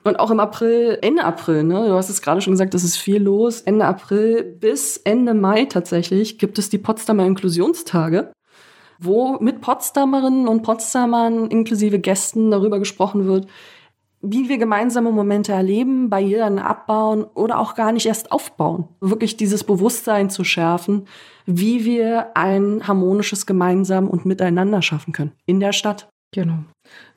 Und 0.05 0.19
auch 0.19 0.31
im 0.31 0.41
April, 0.41 0.99
Ende 1.01 1.25
April, 1.25 1.63
ne? 1.63 1.87
Du 1.87 1.95
hast 1.95 2.09
es 2.09 2.23
gerade 2.23 2.41
schon 2.41 2.53
gesagt, 2.53 2.75
es 2.75 2.83
ist 2.83 2.97
viel 2.97 3.23
los. 3.23 3.61
Ende 3.61 3.85
April 3.85 4.43
bis 4.43 4.97
Ende 4.97 5.33
Mai 5.35 5.67
tatsächlich 5.67 6.39
gibt 6.39 6.59
es 6.59 6.71
die 6.71 6.79
Potsdamer 6.79 7.25
Inklusionstage, 7.25 8.33
wo 8.99 9.39
mit 9.39 9.61
Potsdamerinnen 9.61 10.49
und 10.49 10.63
Potsdamern 10.63 11.47
inklusive 11.49 12.01
Gästen 12.01 12.51
darüber 12.51 12.81
gesprochen 12.81 13.27
wird, 13.27 13.47
wie 14.23 14.49
wir 14.49 14.59
gemeinsame 14.59 15.11
Momente 15.11 15.53
erleben, 15.53 16.09
Barrieren 16.09 16.59
abbauen 16.59 17.25
oder 17.25 17.59
auch 17.59 17.75
gar 17.75 17.93
nicht 17.93 18.07
erst 18.07 18.31
aufbauen. 18.31 18.89
Wirklich 19.01 19.37
dieses 19.37 19.65
Bewusstsein 19.65 20.31
zu 20.31 20.45
schärfen, 20.45 21.07
wie 21.45 21.85
wir 21.85 22.37
ein 22.37 22.87
harmonisches 22.87 23.47
Gemeinsam 23.47 24.09
und 24.09 24.25
Miteinander 24.25 24.81
schaffen 24.81 25.13
können 25.13 25.33
in 25.47 25.59
der 25.59 25.73
Stadt. 25.73 26.09
Genau. 26.33 26.59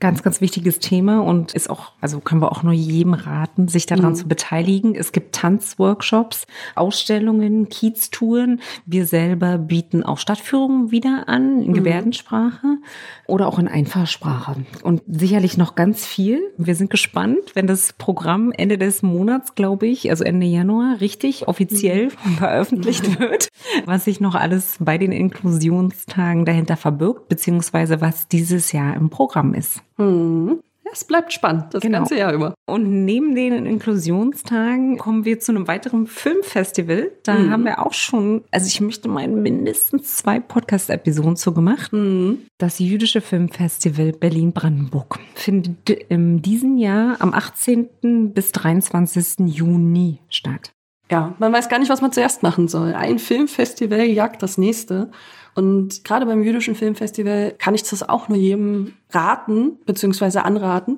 Ganz, 0.01 0.23
ganz 0.23 0.41
wichtiges 0.41 0.79
Thema 0.79 1.23
und 1.23 1.53
ist 1.53 1.69
auch, 1.69 1.93
also 2.01 2.19
können 2.19 2.41
wir 2.41 2.51
auch 2.51 2.63
nur 2.63 2.73
jedem 2.73 3.13
raten, 3.13 3.69
sich 3.69 3.85
daran 3.85 4.11
mhm. 4.11 4.15
zu 4.15 4.27
beteiligen. 4.27 4.93
Es 4.93 5.13
gibt 5.13 5.33
Tanzworkshops, 5.33 6.47
Ausstellungen, 6.75 7.69
Kieztouren. 7.69 8.59
Wir 8.85 9.05
selber 9.05 9.57
bieten 9.57 10.03
auch 10.03 10.17
Stadtführungen 10.17 10.91
wieder 10.91 11.23
an 11.27 11.61
in 11.61 11.69
mhm. 11.69 11.73
Gebärdensprache 11.75 12.77
oder 13.25 13.47
auch 13.47 13.57
in 13.57 13.69
Einfachsprache. 13.69 14.65
Und 14.83 15.01
sicherlich 15.07 15.57
noch 15.57 15.75
ganz 15.75 16.05
viel. 16.05 16.41
Wir 16.57 16.75
sind 16.75 16.89
gespannt, 16.89 17.55
wenn 17.55 17.65
das 17.65 17.93
Programm 17.93 18.51
Ende 18.51 18.77
des 18.77 19.01
Monats, 19.01 19.55
glaube 19.55 19.88
ich, 19.88 20.09
also 20.09 20.25
Ende 20.25 20.45
Januar, 20.45 20.99
richtig 20.99 21.47
offiziell 21.47 22.09
mhm. 22.25 22.31
veröffentlicht 22.38 23.17
wird, 23.19 23.47
was 23.85 24.03
sich 24.03 24.19
noch 24.19 24.35
alles 24.35 24.75
bei 24.79 24.97
den 24.97 25.13
Inklusionstagen 25.13 26.43
dahinter 26.43 26.75
verbirgt, 26.75 27.29
beziehungsweise 27.29 28.01
was 28.01 28.27
dieses 28.27 28.73
Jahr 28.73 28.93
im 28.95 29.09
Programm 29.09 29.53
ist 29.53 29.64
ist. 29.65 29.82
Hm. 29.97 30.60
Es 30.91 31.04
bleibt 31.04 31.34
spannend, 31.34 31.73
das 31.73 31.82
genau. 31.82 31.99
ganze 31.99 32.17
Jahr 32.17 32.32
über. 32.32 32.54
Und 32.67 33.06
neben 33.06 33.34
den 33.34 33.65
Inklusionstagen 33.65 34.97
kommen 34.97 35.25
wir 35.25 35.39
zu 35.39 35.51
einem 35.51 35.67
weiteren 35.67 36.06
Filmfestival. 36.06 37.12
Da 37.23 37.34
mhm. 37.34 37.51
haben 37.51 37.65
wir 37.65 37.86
auch 37.86 37.93
schon, 37.93 38.43
also 38.51 38.67
ich 38.67 38.80
möchte 38.82 39.10
mal 39.10 39.28
mindestens 39.28 40.15
zwei 40.15 40.39
Podcast-Episoden 40.39 41.36
zu 41.36 41.54
gemacht. 41.54 41.91
Mhm. 41.91 42.45
Das 42.60 42.80
Jüdische 42.80 43.19
Filmfestival 43.19 44.12
Berlin-Brandenburg 44.13 45.19
findet 45.34 45.89
in 45.89 46.41
diesem 46.41 46.78
Jahr 46.78 47.17
am 47.19 47.34
18. 47.34 48.32
bis 48.34 48.51
23. 48.51 49.47
Juni 49.47 50.19
statt. 50.30 50.71
Ja, 51.12 51.36
man 51.39 51.51
weiß 51.51 51.67
gar 51.67 51.80
nicht, 51.80 51.89
was 51.89 52.01
man 52.01 52.12
zuerst 52.12 52.41
machen 52.41 52.67
soll. 52.67 52.93
Ein 52.93 53.19
Filmfestival 53.19 54.06
jagt 54.06 54.41
das 54.41 54.58
nächste. 54.58 55.12
Und 55.56 56.04
gerade 56.04 56.26
beim 56.26 56.44
jüdischen 56.44 56.76
Filmfestival 56.76 57.56
kann 57.58 57.74
ich 57.74 57.84
das 57.84 58.08
auch 58.08 58.28
nur 58.28 58.38
jedem 58.38 58.94
raten, 59.10 59.80
beziehungsweise 59.86 60.44
anraten. 60.44 60.98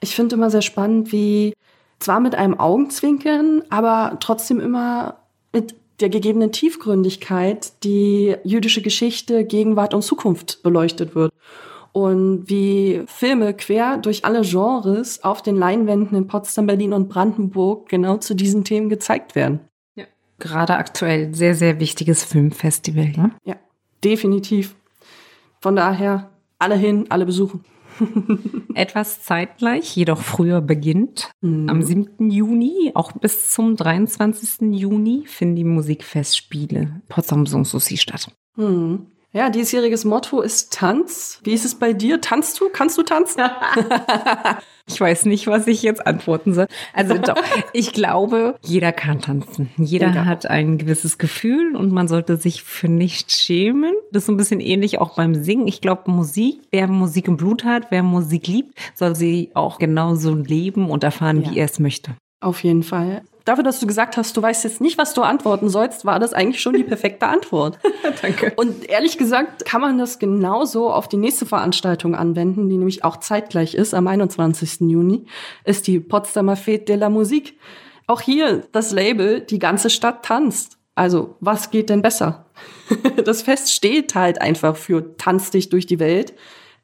Ich 0.00 0.16
finde 0.16 0.36
immer 0.36 0.50
sehr 0.50 0.62
spannend, 0.62 1.12
wie 1.12 1.52
zwar 1.98 2.18
mit 2.18 2.34
einem 2.34 2.58
Augenzwinkern, 2.58 3.62
aber 3.68 4.16
trotzdem 4.20 4.58
immer 4.58 5.18
mit 5.52 5.74
der 6.00 6.08
gegebenen 6.08 6.50
Tiefgründigkeit 6.50 7.84
die 7.84 8.36
jüdische 8.42 8.80
Geschichte, 8.80 9.44
Gegenwart 9.44 9.92
und 9.92 10.00
Zukunft 10.00 10.62
beleuchtet 10.62 11.14
wird. 11.14 11.30
Und 11.92 12.48
wie 12.48 13.02
Filme 13.06 13.52
quer 13.52 13.98
durch 13.98 14.24
alle 14.24 14.40
Genres 14.42 15.22
auf 15.24 15.42
den 15.42 15.56
Leinwänden 15.56 16.16
in 16.16 16.26
Potsdam, 16.26 16.66
Berlin 16.66 16.94
und 16.94 17.10
Brandenburg 17.10 17.90
genau 17.90 18.16
zu 18.16 18.34
diesen 18.34 18.64
Themen 18.64 18.88
gezeigt 18.88 19.34
werden. 19.34 19.60
Ja. 19.96 20.04
Gerade 20.38 20.76
aktuell 20.76 21.34
sehr, 21.34 21.54
sehr 21.54 21.80
wichtiges 21.80 22.24
Filmfestival. 22.24 23.08
Ne? 23.08 23.32
Ja 23.44 23.56
definitiv. 24.04 24.74
Von 25.60 25.76
daher 25.76 26.30
alle 26.58 26.76
hin, 26.76 27.06
alle 27.08 27.26
besuchen. 27.26 27.64
Etwas 28.74 29.22
zeitgleich, 29.22 29.96
jedoch 29.96 30.20
früher 30.22 30.60
beginnt. 30.60 31.30
Mhm. 31.40 31.68
Am 31.68 31.82
7. 31.82 32.30
Juni, 32.30 32.92
auch 32.94 33.12
bis 33.12 33.50
zum 33.50 33.76
23. 33.76 34.72
Juni, 34.72 35.24
finden 35.26 35.56
die 35.56 35.64
Musikfestspiele 35.64 37.02
Potsdam 37.08 37.46
Sanssouci 37.46 37.96
statt. 37.96 38.30
Mhm. 38.56 39.06
Ja, 39.32 39.48
diesjähriges 39.48 40.04
Motto 40.04 40.40
ist 40.40 40.72
Tanz. 40.72 41.40
Wie 41.44 41.52
ist 41.52 41.64
es 41.64 41.76
bei 41.76 41.92
dir? 41.92 42.20
Tanzt 42.20 42.60
du? 42.60 42.68
Kannst 42.68 42.98
du 42.98 43.04
tanzen? 43.04 43.42
ich 44.88 45.00
weiß 45.00 45.26
nicht, 45.26 45.46
was 45.46 45.68
ich 45.68 45.84
jetzt 45.84 46.04
antworten 46.04 46.52
soll. 46.52 46.66
Also 46.94 47.16
doch, 47.16 47.36
ich 47.72 47.92
glaube, 47.92 48.56
jeder 48.62 48.90
kann 48.90 49.20
tanzen. 49.20 49.70
Jeder 49.76 50.10
ja. 50.10 50.24
hat 50.24 50.46
ein 50.46 50.78
gewisses 50.78 51.16
Gefühl 51.16 51.76
und 51.76 51.92
man 51.92 52.08
sollte 52.08 52.38
sich 52.38 52.64
für 52.64 52.88
nichts 52.88 53.40
schämen. 53.40 53.94
Das 54.10 54.22
ist 54.22 54.26
so 54.26 54.32
ein 54.32 54.36
bisschen 54.36 54.58
ähnlich 54.58 54.98
auch 54.98 55.14
beim 55.14 55.36
Singen. 55.36 55.68
Ich 55.68 55.80
glaube, 55.80 56.10
Musik, 56.10 56.62
wer 56.72 56.88
Musik 56.88 57.28
im 57.28 57.36
Blut 57.36 57.64
hat, 57.64 57.86
wer 57.90 58.02
Musik 58.02 58.48
liebt, 58.48 58.76
soll 58.96 59.14
sie 59.14 59.52
auch 59.54 59.78
genauso 59.78 60.34
leben 60.34 60.90
und 60.90 61.04
erfahren, 61.04 61.42
ja. 61.42 61.50
wie 61.50 61.58
er 61.58 61.66
es 61.66 61.78
möchte. 61.78 62.16
Auf 62.40 62.64
jeden 62.64 62.82
Fall 62.82 63.22
dafür, 63.44 63.64
dass 63.64 63.80
du 63.80 63.86
gesagt 63.86 64.16
hast, 64.16 64.36
du 64.36 64.42
weißt 64.42 64.64
jetzt 64.64 64.80
nicht, 64.80 64.98
was 64.98 65.14
du 65.14 65.22
antworten 65.22 65.68
sollst, 65.68 66.04
war 66.04 66.18
das 66.18 66.32
eigentlich 66.32 66.60
schon 66.60 66.74
die 66.74 66.84
perfekte 66.84 67.26
Antwort. 67.26 67.78
Danke. 68.22 68.52
Und 68.56 68.88
ehrlich 68.88 69.18
gesagt 69.18 69.64
kann 69.64 69.80
man 69.80 69.98
das 69.98 70.18
genauso 70.18 70.90
auf 70.90 71.08
die 71.08 71.16
nächste 71.16 71.46
Veranstaltung 71.46 72.14
anwenden, 72.14 72.68
die 72.68 72.76
nämlich 72.76 73.04
auch 73.04 73.18
zeitgleich 73.18 73.74
ist, 73.74 73.94
am 73.94 74.06
21. 74.06 74.80
Juni, 74.80 75.26
ist 75.64 75.86
die 75.86 76.00
Potsdamer 76.00 76.56
Fête 76.56 76.84
de 76.86 76.96
la 76.96 77.10
Musique. 77.10 77.54
Auch 78.06 78.20
hier 78.20 78.62
das 78.72 78.90
Label, 78.90 79.40
die 79.40 79.58
ganze 79.58 79.90
Stadt 79.90 80.24
tanzt. 80.24 80.78
Also, 80.94 81.36
was 81.40 81.70
geht 81.70 81.90
denn 81.90 82.02
besser? 82.02 82.46
das 83.24 83.42
Fest 83.42 83.72
steht 83.72 84.14
halt 84.14 84.40
einfach 84.40 84.76
für 84.76 85.16
Tanz 85.16 85.50
dich 85.50 85.68
durch 85.68 85.86
die 85.86 85.98
Welt. 85.98 86.34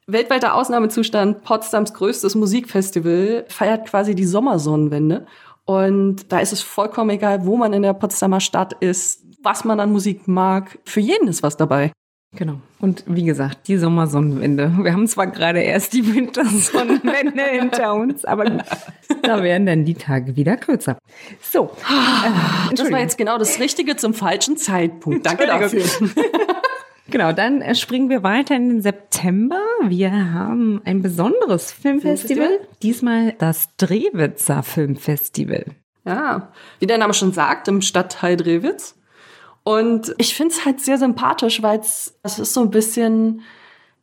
Weltweiter 0.09 0.55
Ausnahmezustand, 0.55 1.43
Potsdams 1.43 1.93
größtes 1.93 2.35
Musikfestival, 2.35 3.43
feiert 3.49 3.89
quasi 3.89 4.15
die 4.15 4.25
Sommersonnenwende. 4.25 5.27
Und 5.67 6.31
da 6.31 6.39
ist 6.39 6.53
es 6.53 6.61
vollkommen 6.61 7.09
egal, 7.09 7.45
wo 7.45 7.57
man 7.57 7.73
in 7.73 7.81
der 7.81 7.93
Potsdamer 7.93 8.39
Stadt 8.39 8.73
ist, 8.79 9.25
was 9.43 9.65
man 9.65 9.81
an 9.81 9.91
Musik 9.91 10.27
mag. 10.27 10.79
Für 10.85 11.01
jeden 11.01 11.27
ist 11.27 11.43
was 11.43 11.57
dabei. 11.57 11.91
Genau. 12.35 12.61
Und 12.79 13.03
wie 13.05 13.23
gesagt, 13.23 13.67
die 13.67 13.77
Sommersonnenwende. 13.77 14.71
Wir 14.81 14.93
haben 14.93 15.07
zwar 15.07 15.27
gerade 15.27 15.59
erst 15.59 15.93
die 15.93 16.13
Wintersonnenwende 16.13 17.43
hinter 17.51 17.95
uns, 17.95 18.23
aber 18.23 18.45
gut, 18.45 18.63
da 19.23 19.43
werden 19.43 19.65
dann 19.65 19.83
die 19.83 19.95
Tage 19.95 20.35
wieder 20.35 20.55
kürzer. 20.55 20.97
So. 21.41 21.65
Äh, 21.65 22.75
das 22.75 22.91
war 22.91 22.99
jetzt 22.99 23.17
genau 23.17 23.37
das 23.37 23.59
Richtige 23.59 23.97
zum 23.97 24.13
falschen 24.13 24.55
Zeitpunkt. 24.55 25.25
Danke 25.25 25.47
dafür. 25.47 25.83
Genau, 27.09 27.31
dann 27.31 27.61
äh, 27.61 27.75
springen 27.75 28.09
wir 28.09 28.23
weiter 28.23 28.55
in 28.55 28.69
den 28.69 28.81
September. 28.81 29.61
Wir 29.83 30.33
haben 30.33 30.81
ein 30.83 31.01
besonderes 31.01 31.71
Filmfestival, 31.71 32.47
Filmfestival? 32.47 32.77
diesmal 32.81 33.31
das 33.33 33.69
Drewitzer 33.77 34.63
Filmfestival. 34.63 35.65
Ja, 36.05 36.51
wie 36.79 36.87
der 36.87 36.97
Name 36.97 37.13
schon 37.13 37.33
sagt, 37.33 37.67
im 37.67 37.81
Stadtteil 37.81 38.37
Drewitz. 38.37 38.95
Und 39.63 40.15
ich 40.17 40.33
finde 40.33 40.53
es 40.53 40.65
halt 40.65 40.79
sehr 40.79 40.97
sympathisch, 40.97 41.61
weil 41.61 41.79
es 41.79 42.13
ist 42.23 42.53
so 42.53 42.61
ein 42.61 42.71
bisschen, 42.71 43.41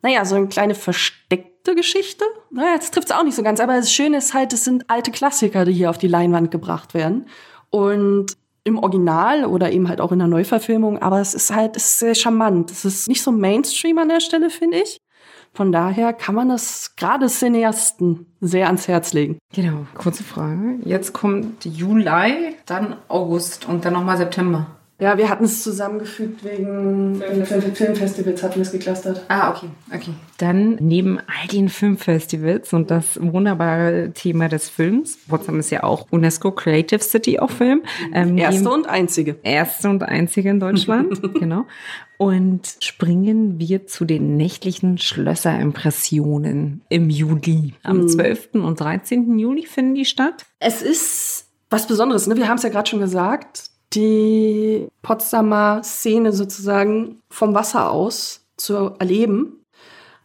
naja, 0.02 0.24
so 0.26 0.36
eine 0.36 0.48
kleine 0.48 0.74
versteckte 0.74 1.74
Geschichte. 1.74 2.24
Naja, 2.50 2.74
jetzt 2.74 2.92
trifft 2.92 3.08
es 3.08 3.16
auch 3.16 3.22
nicht 3.22 3.34
so 3.34 3.42
ganz, 3.42 3.60
aber 3.60 3.76
das 3.76 3.90
Schöne 3.90 4.18
ist 4.18 4.34
halt, 4.34 4.52
es 4.52 4.64
sind 4.64 4.90
alte 4.90 5.10
Klassiker, 5.10 5.64
die 5.64 5.72
hier 5.72 5.88
auf 5.88 5.96
die 5.96 6.08
Leinwand 6.08 6.50
gebracht 6.50 6.92
werden. 6.92 7.26
Und 7.70 8.36
im 8.64 8.78
Original 8.78 9.44
oder 9.44 9.70
eben 9.70 9.88
halt 9.88 10.00
auch 10.00 10.10
in 10.10 10.18
der 10.18 10.28
Neuverfilmung, 10.28 10.98
aber 10.98 11.20
es 11.20 11.34
ist 11.34 11.54
halt 11.54 11.76
es 11.76 11.84
ist 11.84 11.98
sehr 11.98 12.14
charmant. 12.14 12.70
Es 12.70 12.84
ist 12.84 13.08
nicht 13.08 13.22
so 13.22 13.30
Mainstream 13.30 13.98
an 13.98 14.08
der 14.08 14.20
Stelle, 14.20 14.50
finde 14.50 14.78
ich. 14.78 15.00
Von 15.52 15.70
daher 15.70 16.12
kann 16.12 16.34
man 16.34 16.48
das 16.48 16.96
gerade 16.96 17.28
Cineasten 17.28 18.26
sehr 18.40 18.66
ans 18.66 18.88
Herz 18.88 19.12
legen. 19.12 19.38
Genau, 19.54 19.86
kurze 19.94 20.24
Frage. 20.24 20.78
Jetzt 20.84 21.12
kommt 21.12 21.64
Juli, 21.64 22.56
dann 22.66 22.96
August 23.06 23.68
und 23.68 23.84
dann 23.84 23.92
nochmal 23.92 24.16
September. 24.16 24.66
Ja, 25.00 25.18
wir 25.18 25.28
hatten 25.28 25.44
es 25.44 25.64
zusammengefügt 25.64 26.44
wegen 26.44 27.20
Filmfestivals, 27.74 28.42
hatten 28.44 28.54
wir 28.54 28.62
es 28.62 28.70
geclustert. 28.70 29.24
Ah, 29.26 29.50
okay, 29.50 29.66
okay. 29.92 30.12
Dann 30.38 30.76
neben 30.76 31.18
all 31.18 31.48
den 31.50 31.68
Filmfestivals 31.68 32.72
und 32.72 32.92
das 32.92 33.20
wunderbare 33.20 34.12
Thema 34.14 34.48
des 34.48 34.68
Films, 34.68 35.18
Potsdam 35.28 35.58
ist 35.58 35.70
ja 35.70 35.82
auch 35.82 36.06
UNESCO 36.10 36.52
Creative 36.52 37.02
City 37.02 37.40
of 37.40 37.50
Film. 37.50 37.82
Ähm, 38.12 38.38
erste 38.38 38.70
und 38.70 38.88
einzige. 38.88 39.36
Erste 39.42 39.90
und 39.90 40.04
einzige 40.04 40.50
in 40.50 40.60
Deutschland, 40.60 41.20
genau. 41.34 41.66
Und 42.16 42.76
springen 42.78 43.58
wir 43.58 43.88
zu 43.88 44.04
den 44.04 44.36
nächtlichen 44.36 44.98
Schlösserimpressionen 44.98 46.82
im 46.88 47.10
Juli. 47.10 47.74
Am 47.82 48.08
12. 48.08 48.50
Mhm. 48.54 48.64
und 48.64 48.78
13. 48.78 49.40
Juli 49.40 49.66
finden 49.66 49.96
die 49.96 50.04
statt. 50.04 50.46
Es 50.60 50.82
ist 50.82 51.48
was 51.68 51.88
Besonderes, 51.88 52.28
ne? 52.28 52.36
Wir 52.36 52.46
haben 52.46 52.58
es 52.58 52.62
ja 52.62 52.68
gerade 52.68 52.88
schon 52.88 53.00
gesagt 53.00 53.73
die 53.94 54.88
Potsdamer 55.02 55.82
Szene 55.82 56.32
sozusagen 56.32 57.20
vom 57.28 57.54
Wasser 57.54 57.90
aus 57.90 58.46
zu 58.56 58.92
erleben. 58.98 59.60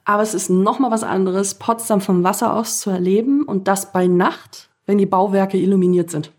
Aber 0.06 0.24
es 0.24 0.34
ist 0.34 0.50
noch 0.50 0.80
mal 0.80 0.92
was 0.92 1.04
anderes, 1.04 1.56
Potsdam 1.56 2.02
vom 2.02 2.24
Wasser 2.24 2.54
aus 2.54 2.80
zu 2.80 2.90
erleben 2.90 3.44
und 3.44 3.68
das 3.68 3.92
bei 3.92 4.08
Nacht, 4.08 4.70
wenn 4.86 4.98
die 4.98 5.06
Bauwerke 5.06 5.58
illuminiert 5.58 6.10
sind. 6.10 6.32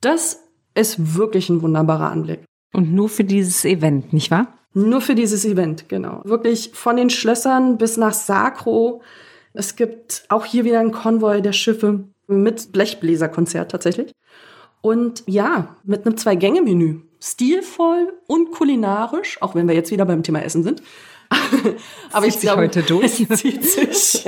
Das 0.00 0.42
ist 0.74 1.16
wirklich 1.16 1.48
ein 1.48 1.62
wunderbarer 1.62 2.10
Anblick. 2.10 2.40
Und 2.72 2.92
nur 2.92 3.08
für 3.08 3.24
dieses 3.24 3.64
Event, 3.64 4.12
nicht 4.12 4.30
wahr? 4.30 4.48
Nur 4.72 5.00
für 5.00 5.14
dieses 5.14 5.44
Event, 5.44 5.88
genau. 5.88 6.20
Wirklich 6.24 6.72
von 6.74 6.96
den 6.96 7.08
Schlössern 7.08 7.78
bis 7.78 7.96
nach 7.96 8.12
Sakro. 8.12 9.02
Es 9.52 9.76
gibt 9.76 10.24
auch 10.28 10.44
hier 10.44 10.64
wieder 10.64 10.80
einen 10.80 10.90
Konvoi 10.90 11.40
der 11.40 11.52
Schiffe 11.52 12.04
mit 12.26 12.72
Blechbläserkonzert 12.72 13.70
tatsächlich. 13.70 14.12
Und 14.84 15.22
ja, 15.24 15.76
mit 15.84 16.04
einem 16.04 16.18
Zwei-Gänge-Menü. 16.18 17.00
Stilvoll 17.18 18.12
und 18.26 18.50
kulinarisch, 18.50 19.40
auch 19.40 19.54
wenn 19.54 19.66
wir 19.66 19.74
jetzt 19.74 19.90
wieder 19.90 20.04
beim 20.04 20.22
Thema 20.22 20.42
Essen 20.42 20.62
sind. 20.62 20.82
Aber 22.12 22.26
zieht 22.26 22.34
ich 22.34 22.40
glaube, 22.42 22.60
heute 22.60 22.82
durch. 22.82 23.26
zieht 23.34 23.64
sich. 23.64 24.26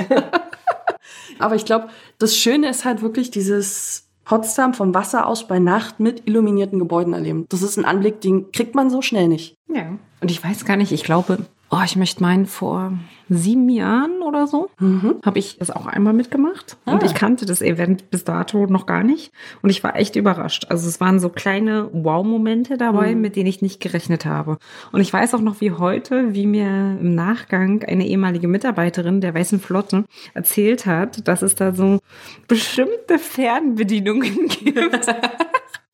Aber 1.39 1.53
ich 1.53 1.63
glaube, 1.63 1.89
das 2.17 2.35
Schöne 2.35 2.71
ist 2.71 2.85
halt 2.85 3.03
wirklich 3.03 3.29
dieses 3.29 4.07
Potsdam 4.25 4.73
vom 4.73 4.95
Wasser 4.95 5.27
aus 5.27 5.47
bei 5.47 5.59
Nacht 5.59 5.99
mit 5.99 6.23
illuminierten 6.27 6.79
Gebäuden 6.79 7.13
erleben. 7.13 7.45
Das 7.49 7.61
ist 7.61 7.77
ein 7.77 7.85
Anblick, 7.85 8.19
den 8.21 8.51
kriegt 8.51 8.73
man 8.73 8.89
so 8.89 9.03
schnell 9.03 9.27
nicht. 9.27 9.53
Ja. 9.71 9.99
Und 10.21 10.31
ich 10.31 10.43
weiß 10.43 10.65
gar 10.65 10.75
nicht, 10.75 10.91
ich 10.91 11.03
glaube, 11.03 11.37
oh, 11.69 11.81
ich 11.83 11.95
möchte 11.95 12.21
meinen, 12.21 12.45
vor 12.45 12.93
sieben 13.29 13.67
Jahren 13.69 14.21
oder 14.21 14.47
so 14.47 14.69
mhm. 14.79 15.15
habe 15.25 15.39
ich 15.39 15.57
das 15.57 15.69
auch 15.69 15.85
einmal 15.85 16.13
mitgemacht. 16.13 16.77
Ah. 16.85 16.93
Und 16.93 17.03
ich 17.03 17.13
kannte 17.13 17.45
das 17.45 17.61
Event 17.61 18.09
bis 18.09 18.23
dato 18.23 18.67
noch 18.67 18.85
gar 18.85 19.03
nicht. 19.03 19.31
Und 19.61 19.69
ich 19.69 19.83
war 19.83 19.95
echt 19.95 20.15
überrascht. 20.15 20.67
Also 20.69 20.87
es 20.87 20.99
waren 20.99 21.19
so 21.19 21.29
kleine 21.29 21.89
Wow-Momente 21.91 22.77
dabei, 22.77 23.13
mhm. 23.15 23.21
mit 23.21 23.35
denen 23.35 23.47
ich 23.47 23.61
nicht 23.61 23.81
gerechnet 23.81 24.25
habe. 24.25 24.57
Und 24.91 25.01
ich 25.01 25.11
weiß 25.11 25.33
auch 25.33 25.41
noch 25.41 25.59
wie 25.59 25.71
heute, 25.71 26.33
wie 26.33 26.45
mir 26.45 26.97
im 27.01 27.15
Nachgang 27.15 27.83
eine 27.83 28.07
ehemalige 28.07 28.47
Mitarbeiterin 28.47 29.19
der 29.19 29.33
Weißen 29.33 29.59
Flotte 29.59 30.05
erzählt 30.33 30.85
hat, 30.85 31.27
dass 31.27 31.41
es 31.41 31.55
da 31.55 31.73
so 31.73 31.99
bestimmte 32.47 33.19
Fernbedienungen 33.19 34.47
gibt 34.63 35.07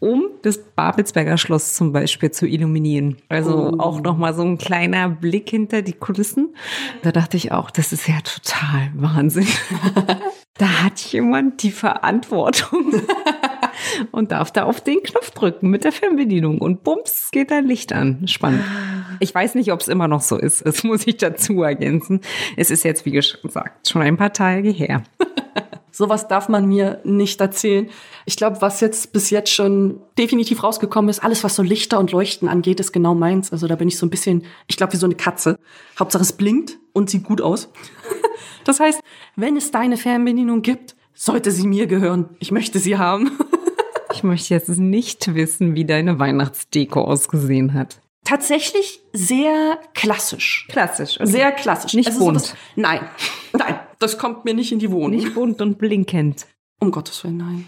um 0.03 0.31
das 0.41 0.57
Babelsberger 0.57 1.37
Schloss 1.37 1.75
zum 1.75 1.93
Beispiel 1.93 2.29
zu 2.29 2.45
illuminieren. 2.45 3.15
Also 3.29 3.71
oh. 3.71 3.79
auch 3.79 4.01
nochmal 4.01 4.33
so 4.33 4.41
ein 4.41 4.57
kleiner 4.57 5.07
Blick 5.07 5.49
hinter 5.49 5.81
die 5.81 5.93
Kulissen. 5.93 6.53
Da 7.03 7.13
dachte 7.13 7.37
ich 7.37 7.53
auch, 7.53 7.71
das 7.71 7.93
ist 7.93 8.09
ja 8.09 8.15
total 8.19 8.91
Wahnsinn. 8.95 9.47
da 10.57 10.83
hat 10.83 10.99
jemand 10.99 11.63
die 11.63 11.71
Verantwortung 11.71 13.01
und 14.11 14.33
darf 14.33 14.51
da 14.51 14.65
auf 14.65 14.81
den 14.81 15.01
Knopf 15.03 15.31
drücken 15.31 15.69
mit 15.69 15.85
der 15.85 15.93
Fernbedienung 15.93 16.59
und 16.59 16.83
bums 16.83 17.31
geht 17.31 17.53
ein 17.53 17.65
Licht 17.65 17.93
an. 17.93 18.27
Spannend. 18.27 18.65
Ich 19.21 19.33
weiß 19.33 19.55
nicht, 19.55 19.71
ob 19.71 19.79
es 19.79 19.87
immer 19.87 20.09
noch 20.09 20.21
so 20.21 20.37
ist. 20.37 20.65
Das 20.65 20.83
muss 20.83 21.07
ich 21.07 21.15
dazu 21.15 21.63
ergänzen. 21.63 22.19
Es 22.57 22.71
ist 22.71 22.83
jetzt, 22.83 23.05
wie 23.05 23.11
gesagt, 23.11 23.87
schon 23.87 24.01
ein 24.01 24.17
paar 24.17 24.33
Tage 24.33 24.69
her. 24.69 25.03
Sowas 25.95 26.27
darf 26.27 26.49
man 26.49 26.65
mir 26.65 26.99
nicht 27.03 27.39
erzählen. 27.39 27.87
Ich 28.25 28.35
glaube, 28.35 28.61
was 28.61 28.81
jetzt 28.81 29.13
bis 29.13 29.29
jetzt 29.29 29.53
schon 29.53 30.01
definitiv 30.17 30.63
rausgekommen 30.63 31.07
ist, 31.07 31.23
alles, 31.23 31.43
was 31.43 31.55
so 31.55 31.61
Lichter 31.61 31.99
und 31.99 32.11
Leuchten 32.11 32.49
angeht, 32.49 32.79
ist 32.79 32.91
genau 32.93 33.13
meins. 33.13 33.51
Also 33.51 33.67
da 33.67 33.75
bin 33.75 33.87
ich 33.87 33.99
so 33.99 34.07
ein 34.07 34.09
bisschen, 34.09 34.43
ich 34.67 34.75
glaube, 34.75 34.93
wie 34.93 34.97
so 34.97 35.05
eine 35.05 35.13
Katze. 35.13 35.59
Hauptsache 35.99 36.23
es 36.23 36.33
blinkt 36.33 36.79
und 36.93 37.11
sieht 37.11 37.23
gut 37.23 37.41
aus. 37.41 37.69
das 38.63 38.79
heißt, 38.79 39.01
wenn 39.35 39.55
es 39.55 39.69
deine 39.69 39.97
Fernbedienung 39.97 40.63
gibt, 40.63 40.95
sollte 41.13 41.51
sie 41.51 41.67
mir 41.67 41.85
gehören. 41.85 42.29
Ich 42.39 42.51
möchte 42.51 42.79
sie 42.79 42.97
haben. 42.97 43.37
ich 44.15 44.23
möchte 44.23 44.55
jetzt 44.55 44.69
nicht 44.69 45.35
wissen, 45.35 45.75
wie 45.75 45.85
deine 45.85 46.17
Weihnachtsdeko 46.17 47.01
ausgesehen 47.01 47.75
hat. 47.75 48.01
Tatsächlich 48.23 49.01
sehr 49.11 49.77
klassisch. 49.93 50.65
Klassisch. 50.71 51.19
Okay. 51.19 51.29
Sehr 51.29 51.51
klassisch. 51.51 51.93
Nicht 51.93 52.07
also 52.07 52.19
bunt. 52.19 52.41
So 52.41 52.55
nein, 52.77 53.01
nein, 53.51 53.79
das 54.03 54.17
kommt 54.17 54.45
mir 54.45 54.53
nicht 54.53 54.71
in 54.71 54.79
die 54.79 54.91
Wohnung. 54.91 55.11
Nicht 55.11 55.33
bunt 55.33 55.61
und 55.61 55.77
blinkend. 55.77 56.45
Um 56.79 56.91
Gottes 56.91 57.23
Willen, 57.23 57.37
nein. 57.37 57.67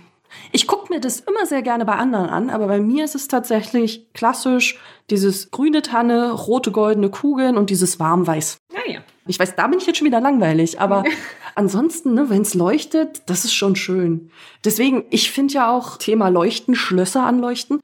Ich 0.52 0.67
gucke 0.67 0.91
mir 0.93 1.00
das 1.00 1.21
immer 1.21 1.45
sehr 1.45 1.62
gerne 1.62 1.86
bei 1.86 1.93
anderen 1.93 2.30
an, 2.30 2.50
aber 2.50 2.67
bei 2.67 2.80
mir 2.80 3.06
ist 3.06 3.15
es 3.15 3.28
tatsächlich 3.28 4.12
klassisch 4.13 4.78
dieses 5.10 5.52
grüne 5.52 5.82
Tanne, 5.82 6.32
rote 6.32 6.71
goldene 6.71 7.10
Kugeln 7.10 7.58
und 7.58 7.69
dieses 7.69 8.00
warmweiß. 8.00 8.58
Ja, 8.74 8.93
ja. 8.93 9.00
Ich 9.28 9.39
weiß, 9.39 9.56
da 9.56 9.67
bin 9.67 9.80
ich 9.80 9.88
jetzt 9.88 9.98
schon 9.98 10.08
wieder 10.08 10.19
langweilig, 10.19 10.80
aber 10.80 11.04
ansonsten, 11.56 12.13
ne, 12.13 12.30
wenn 12.30 12.41
es 12.41 12.54
leuchtet, 12.54 13.24
das 13.28 13.45
ist 13.45 13.54
schon 13.54 13.76
schön. 13.76 14.30
Deswegen, 14.63 15.06
ich 15.10 15.32
finde 15.32 15.54
ja 15.54 15.71
auch 15.71 15.98
Thema 15.98 16.30
Leuchten, 16.30 16.76
Schlösser 16.76 17.24
anleuchten. 17.24 17.80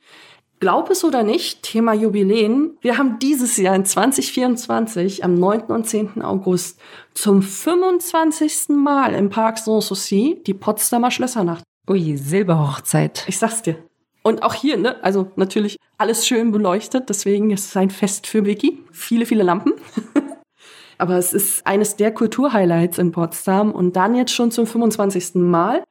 Glaub 0.62 0.92
es 0.92 1.04
oder 1.04 1.24
nicht, 1.24 1.64
Thema 1.64 1.94
Jubiläen. 1.94 2.78
Wir 2.82 3.00
haben 3.00 3.18
dieses 3.18 3.58
Jahr 3.58 3.76
in 3.76 3.84
2024 3.84 5.24
am 5.24 5.34
9. 5.34 5.62
und 5.64 5.88
10. 5.88 6.22
August 6.22 6.80
zum 7.16 7.42
25. 7.42 8.70
Mal 8.70 9.16
im 9.16 9.32
Park 9.32 9.58
Sanssouci 9.58 10.40
die 10.46 10.54
Potsdamer 10.54 11.10
Schlössernacht. 11.10 11.64
Ui, 11.90 12.16
Silberhochzeit. 12.16 13.24
Ich 13.28 13.40
sag's 13.40 13.64
dir. 13.64 13.78
Und 14.22 14.44
auch 14.44 14.54
hier, 14.54 14.78
ne, 14.78 15.04
also 15.04 15.32
natürlich 15.36 15.78
alles 15.98 16.28
schön 16.28 16.52
beleuchtet, 16.52 17.10
deswegen 17.10 17.50
ist 17.50 17.66
es 17.66 17.76
ein 17.76 17.90
Fest 17.90 18.28
für 18.28 18.46
Vicky. 18.46 18.84
Viele, 18.92 19.26
viele 19.26 19.42
Lampen. 19.42 19.74
Aber 21.00 21.18
es 21.18 21.34
ist 21.34 21.66
eines 21.66 21.96
der 21.96 22.14
Kulturhighlights 22.14 23.00
in 23.00 23.12
Potsdam 23.12 23.72
und 23.72 23.96
dann 23.96 24.14
jetzt 24.14 24.32
schon 24.32 24.52
zum 24.52 24.68
25. 24.68 25.34
Mal. 25.42 25.84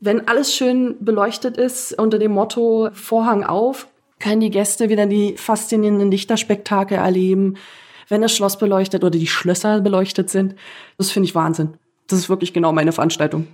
Wenn 0.00 0.26
alles 0.26 0.52
schön 0.52 0.96
beleuchtet 0.98 1.56
ist 1.56 1.96
unter 1.96 2.18
dem 2.18 2.32
Motto 2.32 2.88
Vorhang 2.92 3.44
auf, 3.44 3.86
können 4.20 4.40
die 4.40 4.50
Gäste 4.50 4.88
wieder 4.88 5.06
die 5.06 5.36
faszinierenden 5.36 6.10
Lichterspektakel 6.10 6.98
erleben, 6.98 7.56
wenn 8.08 8.22
das 8.22 8.34
Schloss 8.34 8.58
beleuchtet 8.58 9.02
oder 9.02 9.18
die 9.18 9.26
Schlösser 9.26 9.80
beleuchtet 9.80 10.30
sind. 10.30 10.54
Das 10.98 11.10
finde 11.10 11.28
ich 11.28 11.34
Wahnsinn. 11.34 11.74
Das 12.06 12.18
ist 12.18 12.28
wirklich 12.28 12.52
genau 12.52 12.72
meine 12.72 12.92
Veranstaltung. 12.92 13.48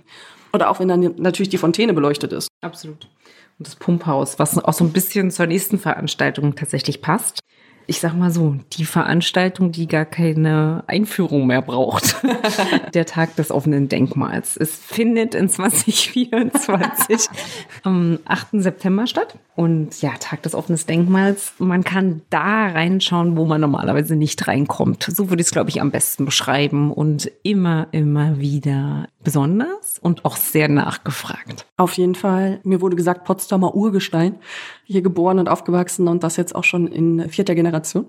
Oder 0.53 0.69
auch 0.69 0.79
wenn 0.79 0.87
dann 0.87 1.15
natürlich 1.17 1.49
die 1.49 1.57
Fontäne 1.57 1.93
beleuchtet 1.93 2.33
ist. 2.33 2.47
Absolut. 2.61 3.07
Und 3.59 3.67
das 3.67 3.75
Pumphaus, 3.75 4.39
was 4.39 4.57
auch 4.57 4.73
so 4.73 4.83
ein 4.83 4.93
bisschen 4.93 5.31
zur 5.31 5.47
nächsten 5.47 5.79
Veranstaltung 5.79 6.55
tatsächlich 6.55 7.01
passt 7.01 7.39
ich 7.87 8.01
sag 8.01 8.13
mal 8.13 8.31
so, 8.31 8.57
die 8.73 8.85
Veranstaltung, 8.85 9.71
die 9.71 9.87
gar 9.87 10.05
keine 10.05 10.83
Einführung 10.87 11.47
mehr 11.47 11.61
braucht. 11.61 12.17
Der 12.93 13.05
Tag 13.05 13.35
des 13.37 13.49
offenen 13.49 13.87
Denkmals. 13.87 14.57
Es 14.57 14.75
findet 14.75 15.33
in 15.33 15.49
2024 15.49 17.27
am 17.83 18.19
8. 18.25 18.47
September 18.53 19.07
statt. 19.07 19.37
Und 19.57 20.03
ja, 20.03 20.11
Tag 20.19 20.43
des 20.43 20.53
offenen 20.53 20.79
Denkmals. 20.87 21.53
Man 21.57 21.83
kann 21.83 22.21
da 22.29 22.67
reinschauen, 22.67 23.37
wo 23.37 23.45
man 23.45 23.59
normalerweise 23.59 24.15
nicht 24.15 24.47
reinkommt. 24.47 25.09
So 25.11 25.31
würde 25.31 25.41
ich 25.41 25.47
es, 25.47 25.51
glaube 25.51 25.71
ich, 25.71 25.81
am 25.81 25.89
besten 25.89 26.25
beschreiben. 26.25 26.93
Und 26.93 27.31
immer, 27.41 27.87
immer 27.91 28.37
wieder 28.39 29.07
besonders 29.23 29.97
und 29.99 30.25
auch 30.25 30.35
sehr 30.37 30.67
nachgefragt. 30.67 31.65
Auf 31.75 31.93
jeden 31.93 32.13
Fall. 32.13 32.59
Mir 32.65 32.81
wurde 32.81 32.95
gesagt, 32.95 33.23
Potsdamer 33.25 33.73
Urgestein. 33.73 34.35
Hier 34.83 35.01
geboren 35.01 35.39
und 35.39 35.49
aufgewachsen 35.49 36.07
und 36.07 36.21
das 36.21 36.37
jetzt 36.37 36.53
auch 36.53 36.63
schon 36.63 36.85
in 36.85 37.27
vierter 37.27 37.55
Generation. 37.55 38.05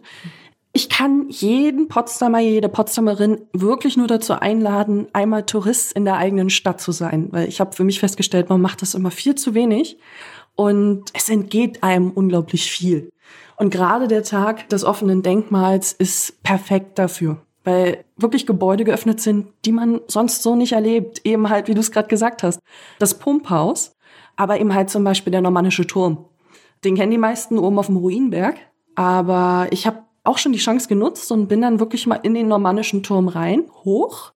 Ich 0.75 0.91
kann 0.91 1.31
jeden 1.31 1.89
Potsdamer, 1.89 2.41
jede 2.41 2.69
Potsdamerin 2.69 3.41
wirklich 3.55 3.97
nur 3.97 4.07
dazu 4.07 4.35
einladen, 4.35 5.07
einmal 5.15 5.47
Tourist 5.47 5.95
in 5.95 6.05
der 6.05 6.19
eigenen 6.19 6.51
Stadt 6.51 6.83
zu 6.83 6.93
sein, 6.93 7.29
weil 7.31 7.49
ich 7.49 7.59
habe 7.59 7.75
für 7.75 7.85
mich 7.85 8.01
festgestellt, 8.01 8.51
man 8.51 8.61
macht 8.61 8.83
das 8.83 8.95
immer 8.95 9.11
viel 9.11 9.35
zu 9.35 9.55
wenig 9.55 9.99
und 10.59 11.05
es 11.15 11.29
entgeht 11.29 11.85
einem 11.85 12.11
unglaublich 12.11 12.69
viel. 12.69 13.13
Und 13.57 13.71
gerade 13.71 14.09
der 14.09 14.25
Tag 14.25 14.69
des 14.71 14.83
offenen 14.83 15.23
Denkmals 15.23 15.93
ist 15.93 16.43
perfekt 16.43 16.99
dafür, 16.99 17.41
weil 17.63 18.05
wirklich 18.17 18.45
Gebäude 18.45 18.83
geöffnet 18.83 19.21
sind, 19.21 19.47
die 19.65 19.71
man 19.71 20.01
sonst 20.09 20.43
so 20.43 20.57
nicht 20.57 20.73
erlebt. 20.73 21.21
Eben 21.25 21.49
halt, 21.49 21.69
wie 21.69 21.75
du 21.75 21.81
es 21.81 21.93
gerade 21.93 22.09
gesagt 22.09 22.43
hast, 22.43 22.59
das 22.99 23.21
Pumphaus, 23.21 23.93
aber 24.35 24.59
eben 24.59 24.75
halt 24.75 24.91
zum 24.91 25.05
Beispiel 25.05 25.31
der 25.31 25.43
normannische 25.43 25.87
Turm. 25.87 26.25
Den 26.85 26.97
kennen 26.97 27.13
die 27.13 27.19
meisten 27.19 27.57
oben 27.57 27.79
auf 27.79 27.87
dem 27.87 27.97
Ruinberg. 27.97 28.57
Aber 28.97 29.69
ich 29.71 29.87
habe 29.87 30.03
auch 30.25 30.39
schon 30.39 30.53
die 30.53 30.59
Chance 30.59 30.89
genutzt 30.89 31.31
und 31.31 31.47
bin 31.47 31.61
dann 31.61 31.79
wirklich 31.79 32.09
mal 32.09 32.19
in 32.25 32.35
den 32.35 32.49
normannischen 32.49 33.05
Turm 33.05 33.29
rein, 33.29 33.63
hoch. 33.85 34.33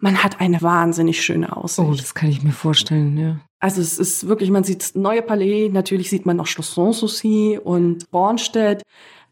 Man 0.00 0.22
hat 0.22 0.38
eine 0.38 0.60
wahnsinnig 0.60 1.22
schöne 1.22 1.56
Aussicht. 1.56 1.88
Oh, 1.88 1.94
das 1.94 2.12
kann 2.14 2.28
ich 2.28 2.42
mir 2.42 2.52
vorstellen, 2.52 3.16
ja. 3.16 3.40
Also 3.62 3.80
es 3.80 3.96
ist 3.96 4.26
wirklich, 4.26 4.50
man 4.50 4.64
sieht 4.64 4.96
neue 4.96 5.22
Palais, 5.22 5.70
natürlich 5.72 6.10
sieht 6.10 6.26
man 6.26 6.36
noch 6.36 6.48
Schloss 6.48 6.74
Sanssouci 6.74 7.60
und 7.62 8.10
Bornstedt. 8.10 8.82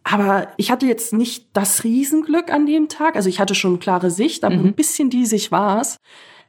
Aber 0.04 0.48
ich 0.56 0.70
hatte 0.70 0.86
jetzt 0.86 1.12
nicht 1.12 1.48
das 1.52 1.82
Riesenglück 1.82 2.52
an 2.52 2.64
dem 2.64 2.88
Tag. 2.88 3.16
Also 3.16 3.28
ich 3.28 3.40
hatte 3.40 3.56
schon 3.56 3.80
klare 3.80 4.10
Sicht, 4.10 4.44
aber 4.44 4.56
mhm. 4.56 4.66
ein 4.66 4.74
bisschen 4.74 5.10
die 5.10 5.26
sich 5.26 5.50
war 5.50 5.80
es. 5.80 5.96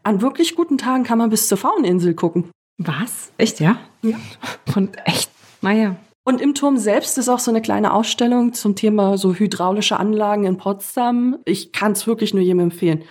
An 0.04 0.22
wirklich 0.22 0.56
guten 0.56 0.78
Tagen 0.78 1.04
kann 1.04 1.18
man 1.18 1.32
bis 1.32 1.48
zur 1.48 1.58
Fauninsel 1.58 2.14
gucken. 2.14 2.52
Was? 2.78 3.32
Echt, 3.40 3.60
ja? 3.60 3.80
Ja. 4.04 4.18
Und 4.76 4.96
echt, 5.06 5.32
naja, 5.62 5.96
und 6.24 6.40
im 6.40 6.54
Turm 6.54 6.78
selbst 6.78 7.18
ist 7.18 7.30
auch 7.30 7.40
so 7.40 7.50
eine 7.50 7.64
kleine 7.64 7.94
Ausstellung 7.94 8.54
zum 8.54 8.76
Thema 8.76 9.18
so 9.18 9.34
hydraulische 9.34 10.00
Anlagen 10.00 10.46
in 10.46 10.58
Potsdam. 10.58 11.40
Ich 11.46 11.72
kann 11.72 11.94
es 11.94 12.06
wirklich 12.06 12.36
nur 12.36 12.44
jedem 12.44 12.60
empfehlen. 12.60 13.04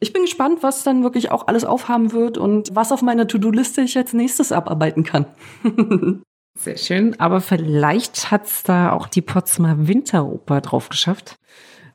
Ich 0.00 0.12
bin 0.12 0.22
gespannt, 0.22 0.62
was 0.62 0.82
dann 0.82 1.02
wirklich 1.02 1.30
auch 1.30 1.46
alles 1.46 1.64
aufhaben 1.64 2.12
wird 2.12 2.36
und 2.38 2.74
was 2.74 2.92
auf 2.92 3.02
meiner 3.02 3.26
To-Do-Liste 3.26 3.82
ich 3.82 3.96
als 3.96 4.12
nächstes 4.12 4.52
abarbeiten 4.52 5.04
kann. 5.04 5.26
Sehr 6.58 6.76
schön. 6.76 7.18
Aber 7.18 7.40
vielleicht 7.40 8.30
hat 8.30 8.46
es 8.46 8.62
da 8.62 8.92
auch 8.92 9.08
die 9.08 9.22
Potsdamer 9.22 9.88
Winteroper 9.88 10.60
drauf 10.60 10.88
geschafft. 10.88 11.36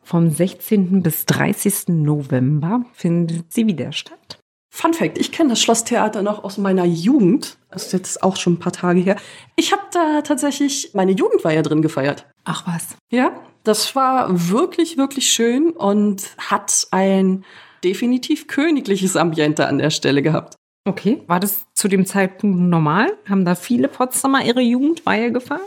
Vom 0.01 0.29
16. 0.29 1.03
bis 1.03 1.25
30. 1.25 1.89
November 1.89 2.83
findet 2.93 3.53
sie 3.53 3.67
wieder 3.67 3.91
statt. 3.91 4.39
Fun 4.71 4.93
Fact, 4.93 5.17
ich 5.17 5.31
kenne 5.31 5.49
das 5.49 5.61
Schlosstheater 5.61 6.21
noch 6.21 6.43
aus 6.43 6.57
meiner 6.57 6.85
Jugend. 6.85 7.57
Das 7.71 7.87
ist 7.87 7.93
jetzt 7.93 8.23
auch 8.23 8.35
schon 8.35 8.53
ein 8.53 8.59
paar 8.59 8.71
Tage 8.71 8.99
her. 8.99 9.15
Ich 9.55 9.71
habe 9.71 9.81
da 9.91 10.21
tatsächlich 10.21 10.91
meine 10.93 11.11
Jugendweihe 11.11 11.61
drin 11.63 11.81
gefeiert. 11.81 12.27
Ach 12.43 12.67
was. 12.67 12.95
Ja, 13.11 13.31
das 13.63 13.95
war 13.95 14.27
wirklich, 14.49 14.97
wirklich 14.97 15.31
schön 15.31 15.71
und 15.71 16.35
hat 16.37 16.87
ein 16.91 17.43
definitiv 17.83 18.47
königliches 18.47 19.15
Ambiente 19.15 19.67
an 19.67 19.77
der 19.77 19.89
Stelle 19.89 20.21
gehabt. 20.21 20.55
Okay, 20.85 21.21
war 21.27 21.39
das 21.39 21.65
zu 21.73 21.87
dem 21.87 22.05
Zeitpunkt 22.05 22.57
normal? 22.59 23.11
Haben 23.27 23.45
da 23.45 23.55
viele 23.55 23.87
Potsdamer 23.87 24.43
ihre 24.43 24.61
Jugendweihe 24.61 25.31
gefeiert? 25.31 25.61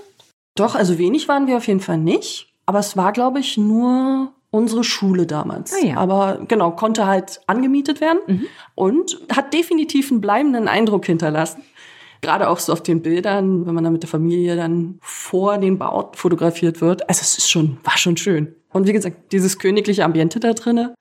Doch, 0.57 0.75
also 0.75 0.99
wenig 0.99 1.29
waren 1.29 1.47
wir 1.47 1.57
auf 1.57 1.67
jeden 1.67 1.81
Fall 1.81 1.99
nicht. 1.99 2.49
Aber 2.67 2.79
es 2.79 2.97
war, 2.97 3.13
glaube 3.13 3.41
ich, 3.41 3.57
nur 3.57 4.33
unsere 4.51 4.85
Schule 4.85 5.27
damals. 5.27 5.73
Ah, 5.73 5.85
ja. 5.85 5.97
Aber 5.97 6.41
genau, 6.47 6.73
konnte 6.73 7.07
halt 7.07 7.41
angemietet 7.47 8.01
werden 8.01 8.19
mhm. 8.27 8.47
und 8.75 9.19
hat 9.35 9.55
definitiv 9.55 10.11
einen 10.11 10.21
bleibenden 10.21 10.69
Eindruck 10.69 11.07
hinterlassen. 11.07 11.63
Gerade 12.21 12.49
auch 12.49 12.59
so 12.59 12.73
auf 12.73 12.83
den 12.83 13.03
Bildern, 13.03 13.67
wenn 13.67 13.75
man 13.75 13.83
dann 13.83 13.93
mit 13.93 14.03
der 14.03 14.11
Familie 14.11 14.55
dann 14.55 14.99
vor 15.01 15.59
den 15.59 15.79
Bauten 15.79 16.17
fotografiert 16.17 16.81
wird. 16.81 17.09
Also 17.09 17.23
es 17.23 17.39
ist 17.39 17.51
schon, 17.51 17.79
war 17.83 17.97
schon 17.97 18.17
schön. 18.17 18.55
Und 18.73 18.87
wie 18.87 18.93
gesagt, 18.93 19.33
dieses 19.33 19.59
königliche 19.59 20.05
Ambiente 20.05 20.39
da 20.39 20.53
drinnen 20.53 20.95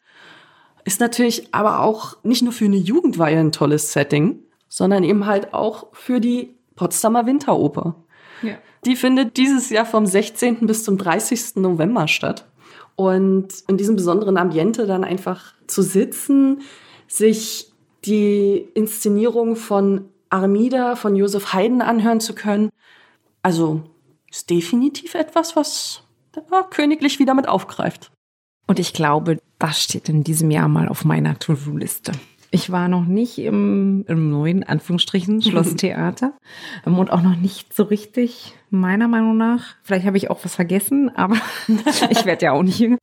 ist 0.84 1.00
natürlich 1.00 1.54
aber 1.54 1.82
auch 1.82 2.18
nicht 2.24 2.42
nur 2.42 2.54
für 2.54 2.66
eine 2.66 2.78
Jugendweihe 2.78 3.40
ein 3.40 3.52
tolles 3.52 3.94
Setting, 3.94 4.40
sondern 4.68 5.04
eben 5.04 5.26
halt 5.26 5.54
auch 5.54 5.88
für 5.94 6.20
die 6.20 6.56
Potsdamer 6.76 7.26
Winteroper. 7.26 7.96
Ja. 8.42 8.56
Die 8.86 8.96
findet 8.96 9.38
dieses 9.38 9.70
Jahr 9.70 9.86
vom 9.86 10.06
16. 10.06 10.66
bis 10.66 10.84
zum 10.84 10.98
30. 10.98 11.58
November 11.58 12.08
statt. 12.08 12.48
Und 12.96 13.50
in 13.68 13.78
diesem 13.78 13.96
besonderen 13.96 14.38
Ambiente 14.38 14.86
dann 14.88 15.04
einfach 15.04 15.54
zu 15.68 15.82
sitzen, 15.82 16.62
sich 17.08 17.72
die 18.06 18.68
Inszenierung 18.74 19.56
von 19.56 20.06
Armida, 20.30 20.96
von 20.96 21.16
Josef 21.16 21.54
Haydn 21.54 21.82
anhören 21.82 22.20
zu 22.20 22.34
können. 22.34 22.70
Also 23.44 23.82
ist 24.30 24.50
definitiv 24.50 25.14
etwas, 25.14 25.56
was 25.56 26.04
der 26.36 26.44
königlich 26.70 27.20
wieder 27.20 27.34
mit 27.34 27.48
aufgreift. 27.48 28.12
Und 28.68 28.80
ich 28.80 28.94
glaube, 28.94 29.40
das 29.62 29.82
steht 29.82 30.10
in 30.10 30.24
diesem 30.24 30.50
Jahr 30.50 30.68
mal 30.68 30.90
auf 30.90 31.06
meiner 31.06 31.38
To-Do-Liste. 31.38 32.14
Ich 32.50 32.72
war 32.72 32.90
noch 32.90 33.06
nicht 33.06 33.38
im, 33.38 34.04
im 34.08 34.30
neuen, 34.30 34.64
Anführungsstrichen, 34.64 35.42
Schlosstheater 35.42 36.34
ähm, 36.86 36.98
und 36.98 37.12
auch 37.12 37.22
noch 37.22 37.38
nicht 37.38 37.74
so 37.74 37.84
richtig, 37.84 38.54
meiner 38.70 39.08
Meinung 39.08 39.38
nach. 39.38 39.76
Vielleicht 39.84 40.06
habe 40.06 40.18
ich 40.18 40.30
auch 40.30 40.44
was 40.44 40.56
vergessen, 40.56 41.16
aber 41.16 41.38
ich 42.10 42.26
werde 42.26 42.46
ja 42.46 42.52
auch 42.52 42.64
nicht 42.64 42.80
jünger. 42.80 42.98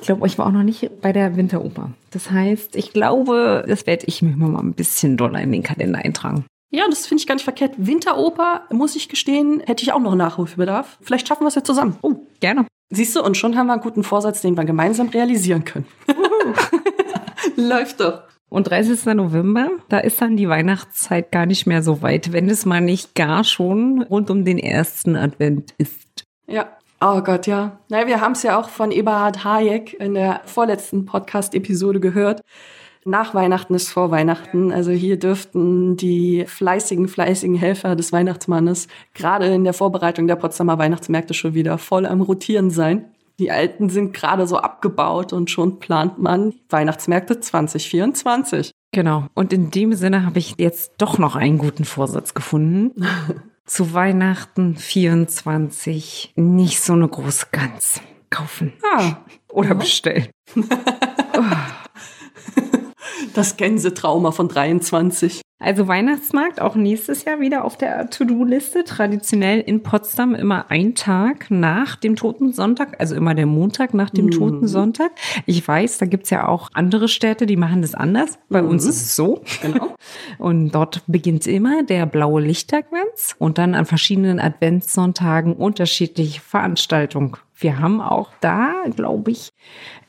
Ich 0.00 0.06
glaube, 0.06 0.26
ich 0.26 0.36
war 0.36 0.46
auch 0.46 0.52
noch 0.52 0.64
nicht 0.64 1.00
bei 1.00 1.12
der 1.12 1.36
Winteroper. 1.36 1.92
Das 2.10 2.30
heißt, 2.30 2.76
ich 2.76 2.92
glaube, 2.92 3.64
das 3.66 3.86
werde 3.86 4.04
ich 4.06 4.20
mir 4.20 4.36
mal 4.36 4.60
ein 4.60 4.74
bisschen 4.74 5.16
doller 5.16 5.40
in 5.40 5.52
den 5.52 5.62
Kalender 5.62 6.00
eintragen. 6.00 6.44
Ja, 6.70 6.84
das 6.90 7.06
finde 7.06 7.20
ich 7.20 7.26
gar 7.28 7.36
nicht 7.36 7.44
verkehrt. 7.44 7.74
Winteroper, 7.78 8.64
muss 8.70 8.96
ich 8.96 9.08
gestehen, 9.08 9.62
hätte 9.64 9.84
ich 9.84 9.92
auch 9.92 10.00
noch 10.00 10.16
Nachholbedarf. 10.16 10.98
Vielleicht 11.00 11.28
schaffen 11.28 11.44
wir 11.44 11.48
es 11.48 11.54
ja 11.54 11.62
zusammen. 11.62 11.96
Oh, 12.02 12.16
gerne. 12.40 12.66
Siehst 12.94 13.16
du, 13.16 13.22
und 13.22 13.36
schon 13.36 13.56
haben 13.56 13.66
wir 13.66 13.74
einen 13.74 13.82
guten 13.82 14.04
Vorsatz, 14.04 14.40
den 14.40 14.56
wir 14.56 14.64
gemeinsam 14.64 15.08
realisieren 15.08 15.64
können. 15.64 15.86
Läuft 17.56 18.00
doch. 18.00 18.22
Und 18.48 18.70
30. 18.70 19.04
November, 19.14 19.68
da 19.88 19.98
ist 19.98 20.20
dann 20.22 20.36
die 20.36 20.48
Weihnachtszeit 20.48 21.32
gar 21.32 21.44
nicht 21.44 21.66
mehr 21.66 21.82
so 21.82 22.02
weit, 22.02 22.32
wenn 22.32 22.48
es 22.48 22.64
mal 22.64 22.80
nicht 22.80 23.16
gar 23.16 23.42
schon 23.42 24.02
rund 24.02 24.30
um 24.30 24.44
den 24.44 24.58
ersten 24.58 25.16
Advent 25.16 25.74
ist. 25.76 26.24
Ja. 26.46 26.68
Oh 27.00 27.20
Gott, 27.20 27.46
ja. 27.46 27.80
Naja, 27.88 28.06
wir 28.06 28.20
haben 28.20 28.32
es 28.32 28.44
ja 28.44 28.58
auch 28.58 28.68
von 28.68 28.90
Eberhard 28.90 29.44
Hayek 29.44 29.94
in 29.94 30.14
der 30.14 30.40
vorletzten 30.44 31.04
Podcast-Episode 31.04 32.00
gehört. 32.00 32.42
Nach 33.06 33.34
Weihnachten 33.34 33.74
ist 33.74 33.90
vor 33.90 34.10
Weihnachten. 34.10 34.72
Also 34.72 34.90
hier 34.90 35.18
dürften 35.18 35.96
die 35.96 36.44
fleißigen, 36.46 37.06
fleißigen 37.06 37.56
Helfer 37.56 37.96
des 37.96 38.12
Weihnachtsmannes 38.12 38.88
gerade 39.12 39.46
in 39.46 39.64
der 39.64 39.74
Vorbereitung 39.74 40.26
der 40.26 40.36
Potsdamer 40.36 40.78
Weihnachtsmärkte 40.78 41.34
schon 41.34 41.52
wieder 41.52 41.76
voll 41.76 42.06
am 42.06 42.22
Rotieren 42.22 42.70
sein. 42.70 43.04
Die 43.38 43.50
alten 43.50 43.90
sind 43.90 44.14
gerade 44.14 44.46
so 44.46 44.56
abgebaut 44.56 45.32
und 45.32 45.50
schon 45.50 45.80
plant 45.80 46.18
man 46.18 46.54
Weihnachtsmärkte 46.70 47.40
2024. 47.40 48.70
Genau. 48.92 49.26
Und 49.34 49.52
in 49.52 49.70
dem 49.70 49.92
Sinne 49.92 50.24
habe 50.24 50.38
ich 50.38 50.54
jetzt 50.56 50.92
doch 50.98 51.18
noch 51.18 51.36
einen 51.36 51.58
guten 51.58 51.84
Vorsatz 51.84 52.32
gefunden. 52.32 53.06
Zu 53.66 53.92
Weihnachten 53.92 54.76
24 54.76 56.34
nicht 56.36 56.80
so 56.80 56.92
eine 56.92 57.08
große 57.08 57.46
Gans 57.50 58.00
kaufen. 58.30 58.72
Ah. 58.94 59.16
Oder 59.48 59.74
bestellen. 59.74 60.28
oh. 60.56 61.42
Das 63.34 63.56
Gänsetrauma 63.56 64.30
von 64.30 64.48
23. 64.48 65.42
Also 65.58 65.88
Weihnachtsmarkt 65.88 66.60
auch 66.60 66.74
nächstes 66.74 67.24
Jahr 67.24 67.40
wieder 67.40 67.64
auf 67.64 67.76
der 67.76 68.10
To-Do-Liste. 68.10 68.84
Traditionell 68.84 69.60
in 69.60 69.82
Potsdam 69.82 70.34
immer 70.34 70.70
ein 70.70 70.94
Tag 70.94 71.50
nach 71.50 71.96
dem 71.96 72.16
Toten 72.16 72.52
Sonntag, 72.52 73.00
also 73.00 73.14
immer 73.14 73.34
der 73.34 73.46
Montag 73.46 73.94
nach 73.94 74.10
dem 74.10 74.26
mhm. 74.26 74.30
Toten 74.32 74.68
Sonntag. 74.68 75.12
Ich 75.46 75.66
weiß, 75.66 75.98
da 75.98 76.06
gibt's 76.06 76.30
ja 76.30 76.46
auch 76.46 76.68
andere 76.74 77.08
Städte, 77.08 77.46
die 77.46 77.56
machen 77.56 77.82
das 77.82 77.94
anders. 77.94 78.38
Bei 78.48 78.62
mhm. 78.62 78.68
uns 78.68 78.84
ist 78.84 78.96
es 79.00 79.16
so. 79.16 79.42
Genau. 79.62 79.94
Und 80.38 80.70
dort 80.72 81.02
beginnt 81.06 81.46
immer 81.46 81.82
der 81.82 82.06
blaue 82.06 82.40
Lichtadvents 82.40 83.34
und 83.38 83.58
dann 83.58 83.74
an 83.74 83.86
verschiedenen 83.86 84.40
Adventssonntagen 84.40 85.54
unterschiedliche 85.54 86.40
Veranstaltungen. 86.40 87.36
Wir 87.56 87.78
haben 87.78 88.00
auch 88.00 88.30
da, 88.40 88.74
glaube 88.94 89.30
ich, 89.30 89.52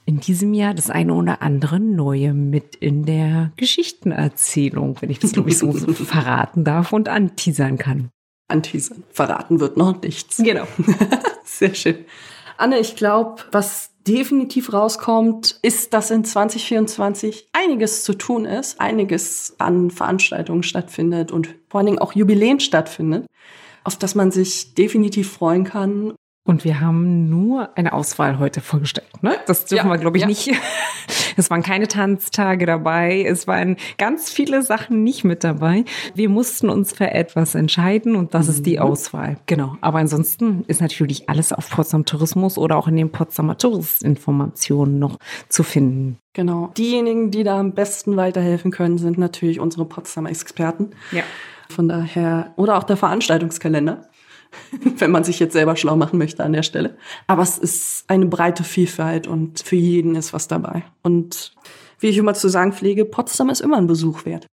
in 0.06 0.20
diesem 0.20 0.54
Jahr 0.54 0.74
das 0.74 0.90
eine 0.90 1.14
oder 1.14 1.42
andere 1.42 1.80
Neue 1.80 2.34
mit 2.34 2.76
in 2.76 3.06
der 3.06 3.52
Geschichtenerzählung, 3.58 4.98
wenn 5.02 5.10
ich 5.10 5.20
das, 5.20 5.34
glaube 5.34 5.50
ich, 5.50 5.58
so 5.58 5.72
verraten 5.74 6.64
darf 6.64 6.94
und 6.94 7.10
anteasern 7.10 7.78
kann. 7.78 8.10
Anteasern. 8.48 9.04
Verraten 9.12 9.60
wird 9.60 9.78
noch 9.78 10.02
nichts. 10.02 10.38
Genau. 10.38 10.68
Sehr 11.44 11.74
schön. 11.74 12.06
Anne, 12.58 12.80
ich 12.80 12.96
glaube, 12.96 13.42
was 13.52 13.92
definitiv 14.08 14.72
rauskommt, 14.72 15.60
ist, 15.64 15.94
dass 15.94 16.12
in 16.12 16.24
2024 16.24 17.50
einiges 17.54 18.04
zu 18.04 18.14
tun 18.14 18.46
ist, 18.46 18.80
einiges 18.80 19.56
an 19.58 19.90
Veranstaltungen 19.90 20.64
stattfindet 20.64 21.32
und 21.32 21.56
vor 21.70 21.80
allen 21.80 21.88
Dingen 21.88 22.00
auch 22.00 22.14
Jubiläen 22.14 22.60
stattfindet, 22.60 23.26
auf 23.84 23.98
das 23.98 24.14
man 24.14 24.32
sich 24.32 24.76
definitiv 24.76 25.32
freuen 25.32 25.64
kann. 25.64 26.14
Und 26.48 26.64
wir 26.64 26.80
haben 26.80 27.28
nur 27.28 27.76
eine 27.76 27.92
Auswahl 27.92 28.38
heute 28.38 28.62
vorgestellt. 28.62 29.08
Ne? 29.24 29.36
Das 29.48 29.66
dürfen 29.66 29.88
Ja, 29.88 29.92
wir, 29.94 29.98
glaube 29.98 30.18
ich, 30.18 30.22
ja. 30.22 30.28
nicht. 30.28 30.52
Es 31.38 31.50
waren 31.50 31.64
keine 31.64 31.90
Tanztage 31.90 32.66
dabei. 32.66 33.22
Es 33.28 33.46
waren 33.46 33.76
ganz 33.98 34.30
viele 34.30 34.64
Sachen 34.64 35.04
nicht 35.04 35.26
mit 35.26 35.44
dabei. 35.44 35.84
Wir 36.14 36.30
mussten 36.30 36.70
uns 36.70 36.94
für 36.94 37.12
etwas 37.12 37.56
entscheiden 37.56 38.16
und 38.16 38.34
das 38.34 38.48
ist 38.48 38.60
Mhm. 38.60 38.64
die 38.64 38.80
Auswahl. 38.80 39.36
Genau. 39.46 39.76
Aber 39.82 39.98
ansonsten 40.00 40.64
ist 40.68 40.80
natürlich 40.80 41.28
alles 41.30 41.52
auf 41.52 41.70
Potsdam 41.70 42.06
Tourismus 42.06 42.58
oder 42.58 42.78
auch 42.78 42.88
in 42.88 42.96
den 42.96 43.12
Potsdamer 43.12 43.58
Touristinformationen 43.58 44.98
noch 44.98 45.18
zu 45.50 45.64
finden. 45.64 46.20
Genau. 46.34 46.72
Diejenigen, 46.78 47.32
die 47.32 47.44
da 47.44 47.60
am 47.60 47.74
besten 47.74 48.16
weiterhelfen 48.16 48.72
können, 48.72 48.98
sind 48.98 49.18
natürlich 49.18 49.60
unsere 49.60 49.84
Potsdamer 49.84 50.30
Experten. 50.30 50.92
Ja. 51.12 51.24
Von 51.70 51.90
daher, 51.90 52.54
oder 52.56 52.78
auch 52.78 52.84
der 52.84 52.96
Veranstaltungskalender, 52.98 54.04
wenn 54.98 55.12
man 55.12 55.24
sich 55.24 55.40
jetzt 55.40 55.54
selber 55.54 55.76
schlau 55.76 55.96
machen 55.96 56.18
möchte 56.18 56.44
an 56.44 56.54
der 56.54 56.64
Stelle. 56.64 56.98
Aber 57.28 57.44
es 57.44 57.58
ist 57.58 58.06
eine 58.08 58.26
breite 58.26 58.64
Vielfalt 58.64 59.28
und 59.28 59.60
für 59.60 59.76
jeden 59.76 60.16
ist 60.16 60.34
was 60.34 60.48
dabei. 60.48 60.84
Und 61.04 61.54
wie 62.00 62.08
ich 62.08 62.18
immer 62.18 62.34
zu 62.34 62.50
sagen 62.50 62.74
pflege, 62.74 63.06
Potsdam 63.06 63.50
ist 63.50 63.62
immer 63.62 63.78
ein 63.78 63.88
Besuch 63.88 64.26
wert. 64.26 64.48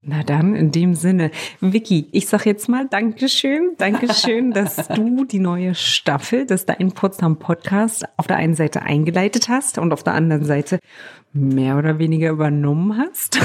Na 0.00 0.22
dann, 0.22 0.54
in 0.54 0.70
dem 0.70 0.94
Sinne, 0.94 1.32
Vicky, 1.60 2.06
ich 2.12 2.28
sag 2.28 2.46
jetzt 2.46 2.68
mal 2.68 2.86
Dankeschön, 2.88 3.74
Dankeschön, 3.78 4.50
dass 4.54 4.76
du 4.88 5.24
die 5.24 5.40
neue 5.40 5.74
Staffel 5.74 6.46
des 6.46 6.66
Dein 6.66 6.92
Potsdam 6.92 7.40
Podcast 7.40 8.04
auf 8.16 8.28
der 8.28 8.36
einen 8.36 8.54
Seite 8.54 8.82
eingeleitet 8.82 9.48
hast 9.48 9.76
und 9.76 9.92
auf 9.92 10.04
der 10.04 10.14
anderen 10.14 10.44
Seite 10.44 10.78
mehr 11.32 11.76
oder 11.76 11.98
weniger 11.98 12.30
übernommen 12.30 12.96
hast. 12.96 13.40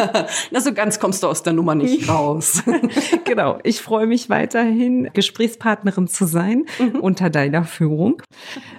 Na, 0.50 0.60
so 0.62 0.72
ganz 0.72 0.98
kommst 0.98 1.22
du 1.22 1.26
aus 1.26 1.42
der 1.42 1.52
Nummer 1.52 1.74
nicht 1.74 2.08
raus. 2.08 2.62
genau, 3.24 3.58
ich 3.62 3.82
freue 3.82 4.06
mich 4.06 4.30
weiterhin, 4.30 5.10
Gesprächspartnerin 5.12 6.08
zu 6.08 6.24
sein 6.24 6.64
unter 7.02 7.28
deiner 7.28 7.64
Führung. 7.64 8.22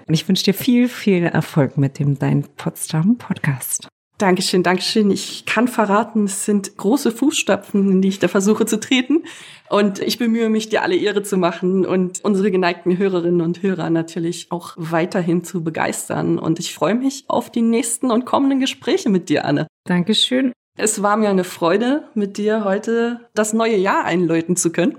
Und 0.08 0.14
ich 0.16 0.28
wünsche 0.28 0.46
dir 0.46 0.56
viel, 0.56 0.90
viel 0.90 1.26
Erfolg 1.26 1.78
mit 1.78 2.00
dem 2.00 2.18
Dein 2.18 2.44
Potsdam 2.58 3.18
Podcast. 3.18 3.88
Dankeschön, 4.20 4.64
Dankeschön. 4.64 5.12
Ich 5.12 5.46
kann 5.46 5.70
verraten, 5.70 6.26
es 6.26 6.44
sind 6.44 6.76
große 6.76 7.14
Fußstapfen, 7.14 7.90
in 7.90 8.02
die 8.02 8.10
ich 8.10 8.20
da 8.20 8.28
versuche 8.28 8.66
zu 8.66 8.78
treten. 8.78 9.24
Und 9.70 10.00
ich 10.00 10.20
bemühe 10.20 10.50
mich, 10.50 10.68
dir 10.68 10.84
alle 10.84 10.98
Ehre 10.98 11.24
zu 11.24 11.38
machen 11.38 11.86
und 11.86 12.20
unsere 12.26 12.52
geneigten 12.52 12.98
Hörerinnen 12.98 13.40
und 13.40 13.64
Hörer 13.64 13.90
natürlich 13.90 14.48
auch 14.50 14.74
weiterhin 14.76 15.46
zu 15.46 15.64
begeistern. 15.64 16.38
Und 16.38 16.60
ich 16.60 16.74
freue 16.74 16.96
mich 16.96 17.24
auf 17.30 17.50
die 17.50 17.62
nächsten 17.62 18.12
und 18.12 18.26
kommenden 18.26 18.60
Gespräche 18.60 19.10
mit 19.10 19.30
dir, 19.30 19.46
Anne. 19.46 19.68
Dankeschön. 19.86 20.52
Es 20.78 21.02
war 21.02 21.16
mir 21.16 21.30
eine 21.30 21.46
Freude, 21.46 22.04
mit 22.14 22.38
dir 22.38 22.66
heute 22.66 23.22
das 23.36 23.54
neue 23.54 23.78
Jahr 23.78 24.04
einläuten 24.04 24.58
zu 24.58 24.74
können. 24.74 24.98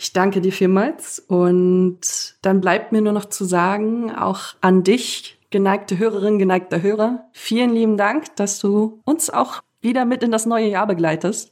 Ich 0.00 0.12
danke 0.12 0.40
dir 0.40 0.52
vielmals 0.52 1.20
und 1.20 2.34
dann 2.42 2.60
bleibt 2.60 2.90
mir 2.90 3.02
nur 3.02 3.12
noch 3.12 3.26
zu 3.26 3.44
sagen, 3.44 4.12
auch 4.12 4.54
an 4.60 4.82
dich, 4.82 5.37
geneigte 5.50 5.98
Hörerin, 5.98 6.38
geneigter 6.38 6.82
Hörer, 6.82 7.28
vielen 7.32 7.70
lieben 7.70 7.96
Dank, 7.96 8.36
dass 8.36 8.58
du 8.58 9.00
uns 9.04 9.30
auch 9.30 9.62
wieder 9.80 10.04
mit 10.04 10.22
in 10.22 10.30
das 10.30 10.46
neue 10.46 10.68
Jahr 10.68 10.86
begleitest. 10.86 11.50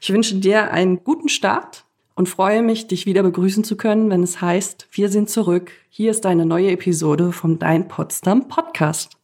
Ich 0.00 0.12
wünsche 0.12 0.36
dir 0.36 0.70
einen 0.72 1.02
guten 1.04 1.28
Start 1.28 1.84
und 2.14 2.28
freue 2.28 2.62
mich, 2.62 2.86
dich 2.86 3.06
wieder 3.06 3.22
begrüßen 3.22 3.64
zu 3.64 3.76
können, 3.76 4.10
wenn 4.10 4.22
es 4.22 4.40
heißt, 4.40 4.88
wir 4.90 5.08
sind 5.08 5.28
zurück. 5.28 5.72
Hier 5.90 6.10
ist 6.10 6.26
eine 6.26 6.46
neue 6.46 6.70
Episode 6.70 7.32
vom 7.32 7.58
Dein 7.58 7.88
Potsdam 7.88 8.48
Podcast. 8.48 9.16